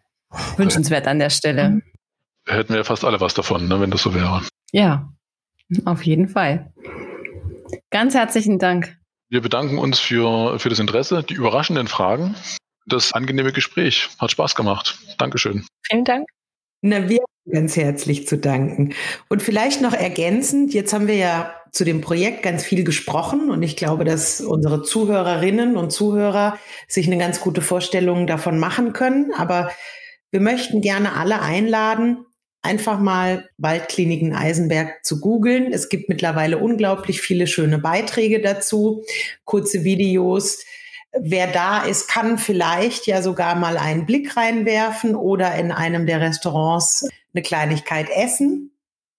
Wünschenswert 0.57 1.07
an 1.07 1.19
der 1.19 1.31
Stelle. 1.31 1.83
Hätten 2.47 2.75
wir 2.75 2.85
fast 2.85 3.05
alle 3.05 3.21
was 3.21 3.35
davon, 3.35 3.69
ne, 3.69 3.81
wenn 3.81 3.91
das 3.91 4.03
so 4.03 4.15
wäre. 4.15 4.43
Ja, 4.73 5.13
auf 5.85 6.03
jeden 6.05 6.29
Fall. 6.29 6.73
Ganz 7.91 8.15
herzlichen 8.15 8.59
Dank. 8.59 8.97
Wir 9.29 9.41
bedanken 9.41 9.79
uns 9.79 9.99
für, 9.99 10.59
für 10.59 10.69
das 10.69 10.79
Interesse, 10.79 11.23
die 11.23 11.35
überraschenden 11.35 11.89
Fragen, 11.89 12.35
das 12.87 13.13
angenehme 13.13 13.53
Gespräch. 13.53 14.09
Hat 14.19 14.31
Spaß 14.31 14.55
gemacht. 14.55 14.99
Dankeschön. 15.19 15.65
Vielen 15.83 16.05
Dank. 16.05 16.29
Na, 16.81 17.09
wir 17.09 17.25
ganz 17.51 17.77
herzlich 17.77 18.27
zu 18.27 18.39
danken. 18.39 18.95
Und 19.29 19.43
vielleicht 19.43 19.81
noch 19.81 19.95
ergänzend, 19.95 20.75
jetzt 20.75 20.93
haben 20.93 21.07
wir 21.07 21.17
ja 21.17 21.55
zu 21.73 21.85
dem 21.85 22.03
Projekt 22.03 22.43
ganz 22.43 22.63
viel 22.63 22.85
gesprochen 22.85 23.51
und 23.51 23.63
ich 23.63 23.77
glaube, 23.77 24.05
dass 24.05 24.43
unsere 24.43 24.83
Zuhörerinnen 24.83 25.79
und 25.79 25.91
Zuhörer 25.91 26.59
sich 26.87 27.07
eine 27.07 27.17
ganz 27.17 27.41
gute 27.41 27.63
Vorstellung 27.63 28.27
davon 28.27 28.59
machen 28.59 28.93
können. 28.93 29.33
Aber 29.33 29.71
wir 30.31 30.41
möchten 30.41 30.83
gerne 30.83 31.15
alle 31.17 31.41
einladen, 31.41 32.27
einfach 32.61 33.01
mal 33.01 33.49
Waldkliniken 33.57 34.35
Eisenberg 34.35 35.03
zu 35.03 35.19
googeln. 35.19 35.73
Es 35.73 35.89
gibt 35.89 36.11
mittlerweile 36.11 36.59
unglaublich 36.59 37.23
viele 37.23 37.47
schöne 37.47 37.79
Beiträge 37.79 38.43
dazu, 38.43 39.03
kurze 39.45 39.83
Videos. 39.83 40.63
Wer 41.19 41.47
da 41.47 41.85
ist, 41.85 42.07
kann 42.07 42.37
vielleicht 42.37 43.07
ja 43.07 43.23
sogar 43.23 43.55
mal 43.55 43.79
einen 43.79 44.05
Blick 44.05 44.37
reinwerfen 44.37 45.15
oder 45.15 45.55
in 45.55 45.73
einem 45.73 46.07
der 46.07 46.21
Restaurants 46.21 47.09
eine 47.35 47.43
Kleinigkeit 47.43 48.09
essen. 48.15 48.72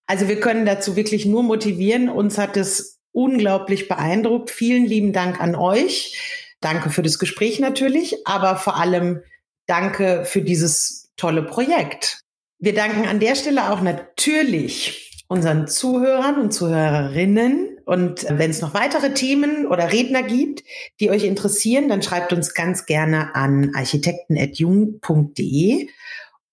Also 0.07 0.27
wir 0.27 0.39
können 0.39 0.65
dazu 0.65 0.95
wirklich 0.95 1.25
nur 1.25 1.43
motivieren. 1.43 2.09
Uns 2.09 2.37
hat 2.37 2.57
es 2.57 2.99
unglaublich 3.11 3.87
beeindruckt. 3.87 4.51
Vielen 4.51 4.85
lieben 4.85 5.13
Dank 5.13 5.39
an 5.39 5.55
euch. 5.55 6.19
Danke 6.59 6.89
für 6.89 7.01
das 7.01 7.19
Gespräch 7.19 7.59
natürlich, 7.59 8.25
aber 8.25 8.55
vor 8.55 8.77
allem 8.77 9.21
danke 9.67 10.25
für 10.25 10.41
dieses 10.41 11.11
tolle 11.15 11.43
Projekt. 11.43 12.21
Wir 12.59 12.73
danken 12.73 13.05
an 13.05 13.19
der 13.19 13.35
Stelle 13.35 13.71
auch 13.71 13.81
natürlich 13.81 15.23
unseren 15.27 15.67
Zuhörern 15.67 16.39
und 16.39 16.53
Zuhörerinnen. 16.53 17.77
Und 17.85 18.25
wenn 18.29 18.51
es 18.51 18.61
noch 18.61 18.73
weitere 18.73 19.13
Themen 19.13 19.67
oder 19.67 19.91
Redner 19.91 20.23
gibt, 20.23 20.63
die 20.99 21.09
euch 21.09 21.25
interessieren, 21.25 21.89
dann 21.89 22.01
schreibt 22.01 22.31
uns 22.31 22.53
ganz 22.53 22.85
gerne 22.85 23.35
an 23.35 23.75
architekten.jung.de. 23.75 25.89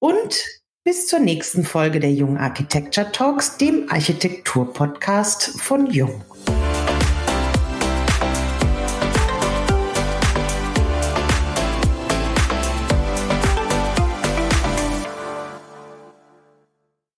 Und 0.01 0.60
bis 0.83 1.07
zur 1.07 1.19
nächsten 1.19 1.65
Folge 1.65 2.01
der 2.01 2.13
Jung 2.13 2.39
Architecture 2.39 3.13
Talks, 3.13 3.59
dem 3.59 3.91
Architektur-Podcast 3.91 5.61
von 5.61 5.87
Jung. 5.91 6.25